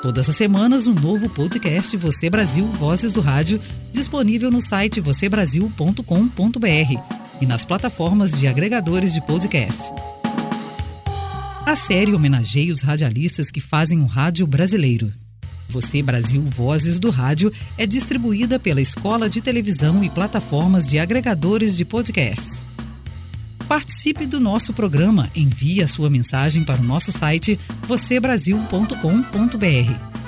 Todas 0.01 0.27
as 0.27 0.35
semanas, 0.35 0.85
um 0.85 0.93
novo 0.93 1.29
podcast 1.29 1.95
Você 1.95 2.29
Brasil 2.29 2.65
Vozes 2.65 3.13
do 3.13 3.21
Rádio, 3.21 3.62
disponível 3.93 4.51
no 4.51 4.59
site 4.59 4.99
vocêbrasil.com.br 4.99 6.03
e 7.39 7.45
nas 7.45 7.63
plataformas 7.63 8.33
de 8.33 8.47
agregadores 8.47 9.13
de 9.13 9.21
podcast. 9.21 9.93
A 11.65 11.77
série 11.77 12.13
homenageia 12.13 12.73
os 12.73 12.81
radialistas 12.81 13.49
que 13.49 13.62
fazem 13.62 14.01
o 14.01 14.07
rádio 14.07 14.45
brasileiro. 14.45 15.09
Você 15.69 16.01
Brasil 16.01 16.41
Vozes 16.41 16.99
do 16.99 17.09
Rádio 17.09 17.53
é 17.77 17.85
distribuída 17.85 18.59
pela 18.59 18.81
Escola 18.81 19.29
de 19.29 19.39
Televisão 19.39 20.03
e 20.03 20.09
plataformas 20.09 20.85
de 20.85 20.99
agregadores 20.99 21.77
de 21.77 21.85
podcasts. 21.85 22.67
Participe 23.69 24.25
do 24.25 24.39
nosso 24.39 24.73
programa. 24.73 25.29
Envie 25.36 25.84
a 25.84 25.88
sua 25.88 26.10
mensagem 26.10 26.63
para 26.63 26.82
o 26.82 26.84
nosso 26.84 27.12
site 27.12 27.60
vocêbrasil.com.br. 27.84 30.18